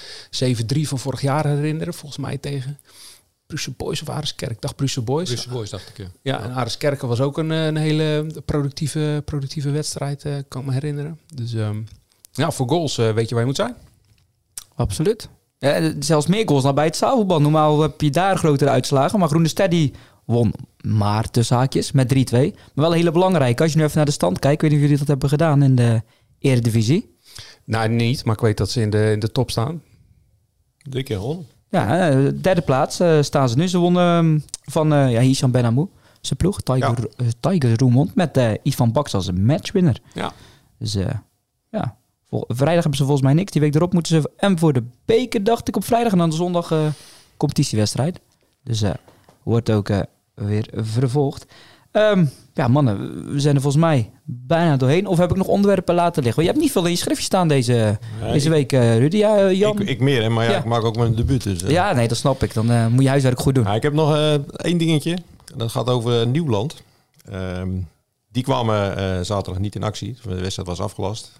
[0.75, 1.93] 7-3 van vorig jaar herinneren.
[1.93, 2.79] Volgens mij tegen
[3.47, 4.61] Brussel Boys of Areskerk.
[4.61, 5.27] Dacht Brussel Boys.
[5.29, 5.97] Brussel Boys, dacht ik.
[5.97, 6.07] Ja.
[6.21, 10.67] Ja, en Areskerken was ook een, eh, een hele productieve, productieve wedstrijd, eh, kan ik
[10.67, 11.19] me herinneren.
[11.33, 11.81] Dus ehm,
[12.31, 13.75] ja, voor goals eh, weet je waar je moet zijn.
[14.75, 15.29] Absoluut.
[15.57, 17.41] Ja, zelfs meer goals dan bij het zaalvoetbal.
[17.41, 19.19] Normaal heb je daar grotere uitslagen.
[19.19, 19.91] Maar Groene Steady
[20.25, 22.51] won maar tussen haakjes met 3-2.
[22.53, 23.63] Maar wel een hele belangrijke.
[23.63, 24.55] Als je nu even naar de stand kijkt.
[24.55, 26.01] Ik weet niet of jullie dat hebben gedaan in de
[26.39, 27.15] Eredivisie.
[27.63, 29.81] Nou, niet, maar ik weet dat ze in de, in de top staan.
[30.77, 31.47] Drie keer gewonnen.
[31.77, 33.67] Ja, eh, derde plaats eh, staan ze nu.
[33.67, 34.39] Ze wonnen ehm,
[34.71, 35.87] van eh ja, Hisham Benamou.
[36.21, 37.09] Zijn ploeg, Tiger,
[37.39, 38.15] Tigers Roermond.
[38.15, 39.99] Met Ivan Baks als matchwinner.
[40.13, 40.31] Ja.
[40.77, 40.97] Dus
[41.69, 41.97] ja,
[42.29, 43.51] vrijdag hebben ze volgens mij niks.
[43.51, 46.11] Die week erop moeten ze en voor de beker, dacht ik, op vrijdag.
[46.11, 46.85] En dan de zondag eh,
[47.37, 48.19] competitiewedstrijd.
[48.63, 48.93] Dus eh,
[49.43, 49.89] wordt ook
[50.33, 51.45] weer vervolgd.
[51.91, 52.25] Ehm,
[52.57, 55.07] ja, mannen, we zijn er volgens mij bijna doorheen.
[55.07, 56.35] Of heb ik nog onderwerpen laten liggen?
[56.35, 57.97] Want je hebt niet veel in je schriftje staan deze,
[58.31, 59.17] deze week, eh, Rudy.
[59.17, 59.81] Ja, eh, Jan?
[59.81, 60.57] Ik, ik meer, hè, maar ja, Ja.
[60.57, 61.43] ik maak ook mijn debuut.
[61.43, 61.69] Dus, eh.
[61.69, 62.53] ja, nee, dat snap ik.
[62.53, 63.63] Dan moet je huiswerk goed doen.
[63.63, 64.15] Ja, ik heb nog
[64.55, 65.17] één dingetje.
[65.55, 66.75] Dat gaat over Nieuwland.
[67.31, 67.69] Ehm,
[68.31, 70.17] die kwamen zaterdag niet in actie.
[70.23, 71.39] De wedstrijd was afgelast.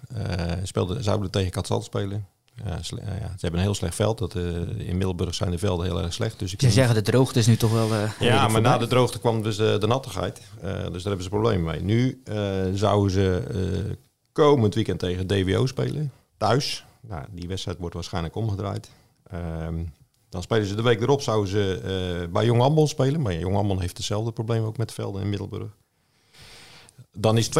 [0.62, 2.26] Speelden, zouden tegen Katzand spelen.
[2.64, 4.18] Ja, sle- eh, ja, ze hebben een heel slecht veld.
[4.18, 4.44] Dat, eh,
[4.78, 6.38] in Middelburg zijn de velden heel erg slecht.
[6.38, 7.92] Dus ik zou zeggen, de droogte is nu toch wel...
[7.94, 8.70] eh, ja, maar voorbij.
[8.70, 10.40] na de droogte kwam dus de, de nattigheid.
[10.60, 11.80] Eh, dus daar hebben ze problemen mee.
[11.82, 13.94] Nu eh, zouden ze eh,
[14.32, 16.12] komend weekend tegen DWO spelen.
[16.36, 16.84] Thuis.
[17.00, 18.90] Nou, die wedstrijd wordt waarschijnlijk omgedraaid.
[19.30, 19.74] Ehm,
[20.28, 21.22] dan spelen ze de week erop.
[21.22, 21.80] Zouden ze
[22.24, 23.22] eh, bij Jong Ambon spelen.
[23.22, 25.76] Maar Jong Ambon heeft hetzelfde probleem ook met velden in Middelburg.
[27.20, 27.52] Dan is 22-10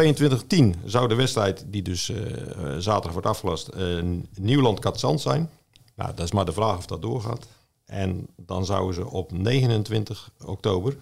[0.85, 3.67] zou de wedstrijd die dus eh, eh, zaterdag wordt afgelast...
[3.67, 4.03] eh,
[4.35, 5.49] Nieuwland-Katzand zijn.
[5.95, 7.47] Nou, dat is maar de vraag of dat doorgaat.
[7.85, 10.97] En dan zouden ze op 29 oktober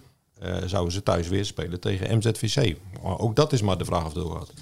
[0.66, 2.76] zouden ze thuis weer spelen tegen MZVC.
[3.02, 4.52] Maar ook dat is maar de vraag of het doorgaat.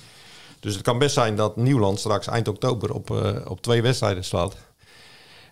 [0.61, 3.11] Dus het kan best zijn dat Nieuwland straks eind oktober op,
[3.47, 4.57] op twee wedstrijden staat.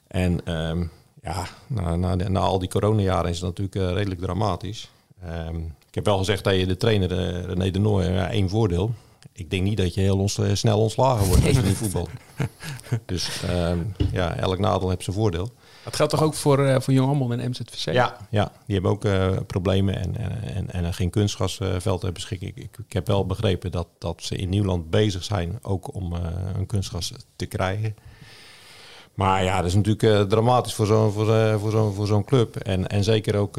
[0.07, 0.87] En ehm,
[1.23, 4.91] ja, na, na, na al die coronajaren is het natuurlijk redelijk dramatisch.
[5.23, 5.61] Ehm,
[5.95, 8.95] ik heb wel gezegd dat je de trainer uh, René de Nooy ja, één voordeel.
[9.33, 12.09] Ik denk niet dat je heel ons, snel ontslagen wordt als je niet voetbal.
[13.07, 13.79] Dus ehm,
[14.13, 15.53] ja, elk nadeel heeft zijn voordeel.
[15.85, 17.93] Dat geldt toch ook voor, uh, voor Jong Ammon en MZVC?
[17.93, 22.49] Ja, ja, die hebben ook uh, problemen en, en, en, en geen kunstgrasveld hebben beschikken.
[22.49, 26.13] Ik, ik, ik, heb wel begrepen dat, dat ze in Nieuwland bezig zijn ook om
[26.13, 26.21] uh,
[26.57, 27.97] een kunstgras te krijgen.
[29.15, 32.57] Maar ja, dat is natuurlijk dramatisch voor zo'n voor, voor zo'n voor zo'n club.
[32.57, 33.57] En, en zeker ook,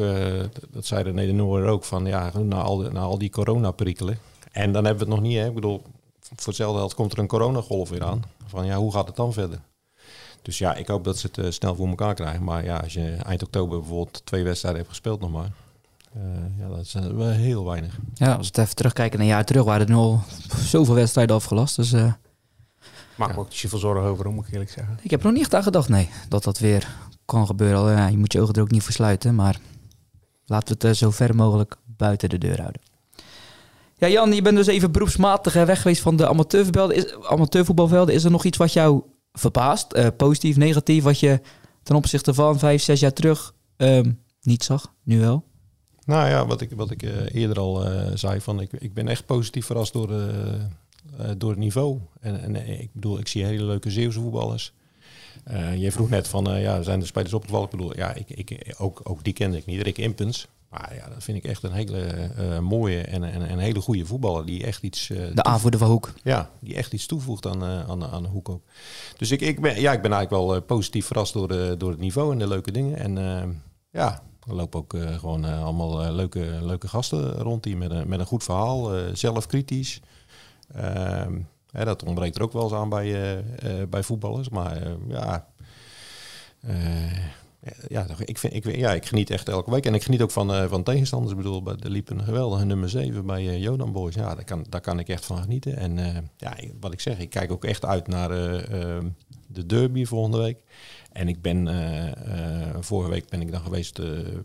[0.69, 4.17] dat zei de Noor ook, van ja, na al, die, na al die coronaperikelen.
[4.51, 5.47] En dan hebben we het nog niet, hè.
[5.47, 5.81] Ik bedoel,
[6.19, 8.21] voor hetzelfde geld komt er een coronagolf weer aan.
[8.45, 9.59] Van ja, hoe gaat het dan verder?
[10.41, 12.43] Dus ja, ik hoop dat ze het snel voor elkaar krijgen.
[12.43, 15.51] Maar ja, als je eind oktober bijvoorbeeld twee wedstrijden hebt gespeeld nog maar.
[16.59, 17.97] Ja, dat is uh, heel weinig.
[18.13, 20.21] Ja, als we even terugkijken naar een jaar terug, waren er nu al
[20.57, 21.75] zoveel wedstrijden afgelast.
[21.75, 21.93] Dus,
[23.15, 24.99] Maak me ook niet zoveel zorgen over, moet ik eerlijk zeggen.
[25.01, 26.09] Ik heb er nog niet echt aan gedacht, nee.
[26.29, 26.87] Dat dat weer
[27.25, 27.91] kan gebeuren.
[27.91, 29.35] Ja, je moet je ogen er ook niet voor sluiten.
[29.35, 29.59] Maar
[30.45, 32.81] laten we het zo ver mogelijk buiten de deur houden.
[33.97, 37.05] Ja, Jan, je bent dus even beroepsmatig weg geweest van de amateurvoetbalvelden.
[37.05, 38.15] Is, amateurvoetbalvelden.
[38.15, 39.03] Is er nog iets wat jou
[39.33, 41.41] verbaasd, uh, positief, negatief, wat je
[41.83, 45.43] ten opzichte van vijf, zes jaar terug um, niet zag, nu wel?
[46.05, 49.07] Nou ja, wat ik, wat ik uh, eerder al uh, zei, van ik, ik ben
[49.07, 50.11] echt positief verrast door,
[51.37, 51.99] door het niveau.
[52.19, 54.73] En, en ik bedoel, ik zie hele leuke Zeeuwse voetballers.
[55.77, 57.65] je vroeg net van, ja, zijn de spelers opgevallen?
[57.65, 59.81] Ik bedoel, ja, ik, ik, ook, ook die kende ik niet.
[59.81, 63.57] Rick Impens, maar ja, dat vind ik echt een hele uh, mooie en, en een
[63.57, 64.45] hele goede voetballer.
[64.45, 65.09] Die echt iets...
[65.09, 66.13] Uh, de aanvoerder van Hoek.
[66.23, 68.61] Ja, die echt iets toevoegt aan, uh, aan, aan de Hoek ook.
[69.17, 71.99] Dus ik, ik, ben, ja, ik ben eigenlijk wel positief verrast door, de, door het
[71.99, 72.97] niveau en de leuke dingen.
[72.97, 78.19] En ja, er lopen ook gewoon allemaal leuke, leuke gasten rond die met een, met
[78.19, 78.91] een goed verhaal.
[79.13, 79.45] zelf
[80.73, 81.39] Ehm,
[81.71, 83.43] dat ontbreekt er ook wel eens aan bij,
[83.89, 84.49] bij voetballers.
[84.49, 85.47] Maar ja
[87.87, 89.85] ja, ik, vind, ik, ja, ik geniet echt elke week.
[89.85, 91.31] En ik geniet ook van, van tegenstanders.
[91.31, 94.15] Ik bedoel, er liep een geweldige nummer 7 bij uh, Jodan Boys.
[94.15, 95.77] Ja, daar kan, daar kan ik echt van genieten.
[95.77, 95.97] En
[96.37, 98.29] ja, wat ik zeg, ik kijk ook echt uit naar
[99.47, 100.57] de derby volgende week.
[101.15, 101.69] En ik ben,
[102.79, 103.99] vorige week ben ik dan geweest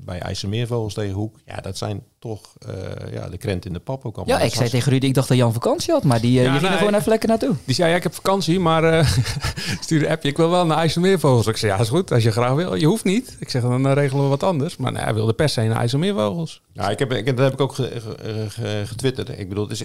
[0.05, 1.37] bij IJsselmeervogels tegen Hoek.
[1.47, 2.41] Ja, dat zijn toch
[3.13, 4.39] ja, de krent in de pap ook allemaal.
[4.39, 6.61] Ja, ik zei tegen Ruud, ik dacht dat Jan vakantie had, maar die, ja, die
[6.61, 7.55] ging er gewoon even lekker naartoe.
[7.65, 9.07] Die zei, ja, ik heb vakantie, maar
[9.81, 11.47] stuur een appje, ik wil wel naar IJsselmeervogels.
[11.47, 12.75] Ik zei, ja, is goed, als je graag wil.
[12.75, 13.37] Je hoeft niet.
[13.39, 14.77] Ik zeg, dan regelen we wat anders.
[14.77, 16.63] Maar nee, hij wilde per se naar IJsselmeervogels.
[16.73, 17.75] Ja, ik heb, ik, dat heb ik ook
[18.85, 19.39] getwitterd.
[19.39, 19.85] Ik bedoel, het is,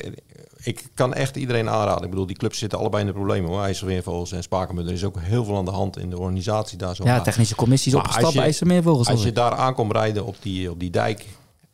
[0.65, 2.03] ik kan echt iedereen aanraden.
[2.03, 3.61] Ik bedoel, die clubs zitten allebei in de problemen hoor.
[3.61, 4.87] IJsselmeervogels en Spakenburg.
[4.87, 7.03] Er is ook heel veel aan de hand in de organisatie daar zo.
[7.03, 9.07] Ja, technische commissies opgestapt bij IJsselmeervogels.
[9.07, 11.25] Als je daar aankomt rijden op die, op die dijk...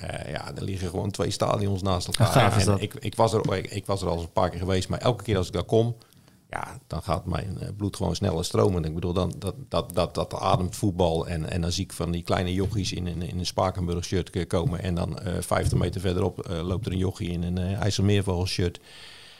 [0.01, 2.27] Uh, ja, er liggen gewoon twee stadions naast elkaar.
[2.27, 2.81] Gaaf is en dat.
[2.81, 4.99] ik, ik, was er, ik, ik was er al eens een paar keer geweest, maar
[4.99, 5.95] elke keer als ik daar kom,
[6.51, 8.83] ja, dan gaat mijn bloed gewoon sneller stromen.
[8.83, 11.27] Ik bedoel, dan, dat, dat, dat, dat ademt voetbal.
[11.27, 14.47] En, en dan zie ik van die kleine jochies in, in, in een Spakenburg shirt
[14.47, 14.81] komen.
[14.83, 18.45] En dan uh, 50 meter verderop uh, loopt er een jochie in een uh, IJsselmeervogel
[18.45, 18.79] shirt.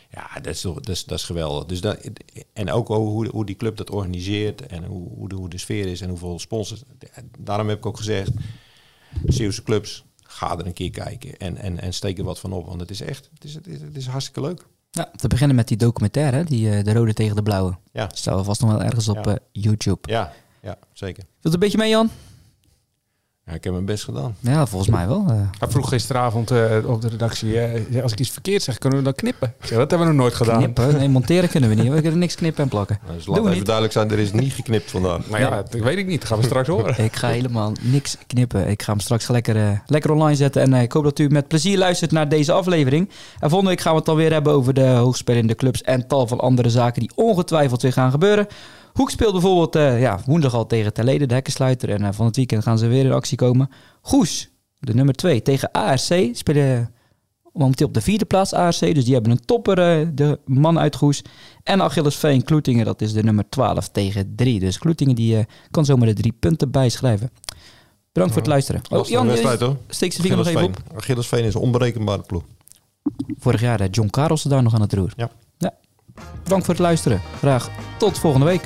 [0.09, 1.65] Ja, dat is, dat is, dat is geweldig.
[1.65, 2.09] Dus dat,
[2.53, 5.85] en ook hoe, hoe die club dat organiseert en hoe, hoe, de, hoe de sfeer
[5.85, 6.83] is en hoeveel sponsors.
[7.39, 8.31] Daarom heb ik ook gezegd,
[9.25, 12.65] Zeeuwse clubs, ga er een keer kijken en, en, en steek er wat van op.
[12.65, 14.67] Want het is echt, het is, het is, het is hartstikke leuk.
[14.91, 17.77] Ja, te beginnen met die documentaire, die uh, De Rode tegen de Blauwe.
[17.91, 18.09] Ja.
[18.13, 19.31] Staat vast nog wel ergens op ja.
[19.31, 20.11] uh, YouTube.
[20.11, 21.23] Ja, ja, zeker.
[21.41, 22.09] Wilt een beetje mee, Jan?
[23.45, 24.35] Ja, ik heb mijn best gedaan.
[24.39, 25.25] Ja, volgens mij wel.
[25.29, 25.35] Uh.
[25.59, 27.53] Hij vroeg gisteravond uh, op de redactie,
[27.91, 29.53] uh, als ik iets verkeerd zeg, kunnen we dan knippen?
[29.61, 30.57] Zeg, dat hebben we nog nooit gedaan.
[30.57, 30.95] Knippen?
[30.95, 31.91] Nee, monteren kunnen we niet.
[31.91, 32.99] We kunnen niks knippen en plakken.
[33.03, 33.65] Nou, dus laat even niet.
[33.65, 35.29] duidelijk zijn, er is niet geknipt vandaag.
[35.29, 36.19] Maar ja, dat weet ik niet.
[36.19, 37.03] Dat gaan we straks horen.
[37.03, 38.67] ik ga helemaal niks knippen.
[38.67, 40.61] Ik ga hem straks lekker, lekker online zetten.
[40.61, 43.09] En ik hoop dat u met plezier luistert naar deze aflevering.
[43.39, 46.39] En volgende week gaan we het alweer hebben over de hoogspelende clubs en tal van
[46.39, 48.47] andere zaken die ongetwijfeld weer gaan gebeuren.
[48.93, 51.89] Hoek speelt bijvoorbeeld uh, ja, woensdag al tegen Terlede, de hekkensluiter.
[51.89, 53.69] En uh, van het weekend gaan ze weer in actie komen.
[54.01, 56.29] Goes, de nummer 2, tegen ARC.
[56.31, 56.93] Spelen
[57.53, 58.79] momenteel op de vierde plaats ARC.
[58.79, 61.21] Dus die hebben een topper, uh, de man uit Goes.
[61.63, 64.59] En Achillesveen Kloetingen, dat is de nummer 12 tegen 3.
[64.59, 67.31] Dus Kloetingen die kan zomaar de drie punten bijschrijven.
[68.11, 68.81] Bedankt voor het luisteren.
[68.89, 70.77] Oh, Jan, wedstrijd, steek zijn vinger nog even op.
[70.95, 72.43] Achillesveen is een onberekenbare ploeg.
[73.39, 75.13] Vorig jaar John Karelsen daar nog aan het roer.
[75.15, 75.31] Ja.
[76.43, 77.21] Bedankt voor het luisteren.
[77.37, 78.63] Graag tot volgende week.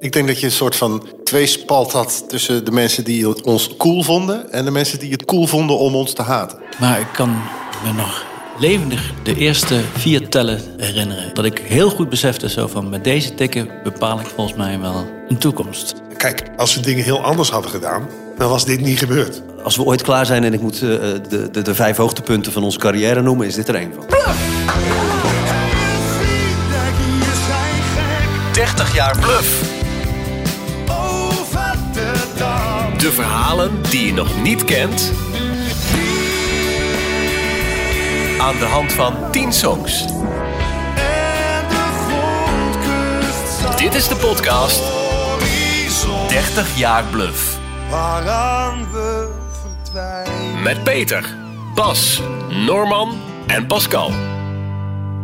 [0.00, 4.02] Ik denk dat je een soort van tweespalt had tussen de mensen die ons cool
[4.02, 6.58] vonden en de mensen die het cool vonden om ons te haten.
[6.80, 7.42] Maar ik kan
[7.84, 8.26] ben nog
[8.58, 11.34] levendig de eerste vier tellen herinneren.
[11.34, 15.06] Dat ik heel goed besefte zo van met deze tikken bepaal ik volgens mij wel
[15.28, 15.94] een toekomst.
[16.20, 19.42] Kijk, als we dingen heel anders hadden gedaan, dan was dit niet gebeurd.
[19.62, 22.62] Als we ooit klaar zijn en ik moet eh, de, de, de vijf hoogtepunten van
[22.62, 24.04] onze carrière noemen, is dit er één van.
[28.52, 29.62] 30 jaar bluff.
[32.98, 35.12] De verhalen die je nog niet kent.
[38.40, 40.04] Aan de hand van 10 songs.
[43.76, 44.99] Dit is de podcast
[46.30, 47.58] 30 jaar bluff.
[50.62, 51.36] Met Peter,
[51.74, 54.12] Bas, Norman en Pascal.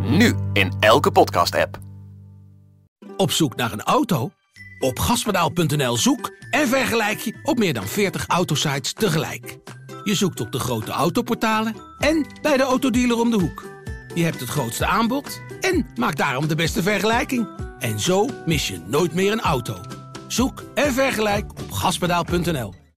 [0.03, 1.79] Nu in elke podcast-app.
[3.17, 4.31] Op zoek naar een auto?
[4.79, 9.59] Op gaspedaal.nl zoek en vergelijk je op meer dan 40 autosites tegelijk.
[10.05, 13.65] Je zoekt op de grote autoportalen en bij de autodealer om de hoek.
[14.15, 17.49] Je hebt het grootste aanbod en maakt daarom de beste vergelijking.
[17.79, 19.96] En zo mis je nooit meer een auto.
[20.27, 22.86] Zoek en vergelijk op gaspedaal.nl.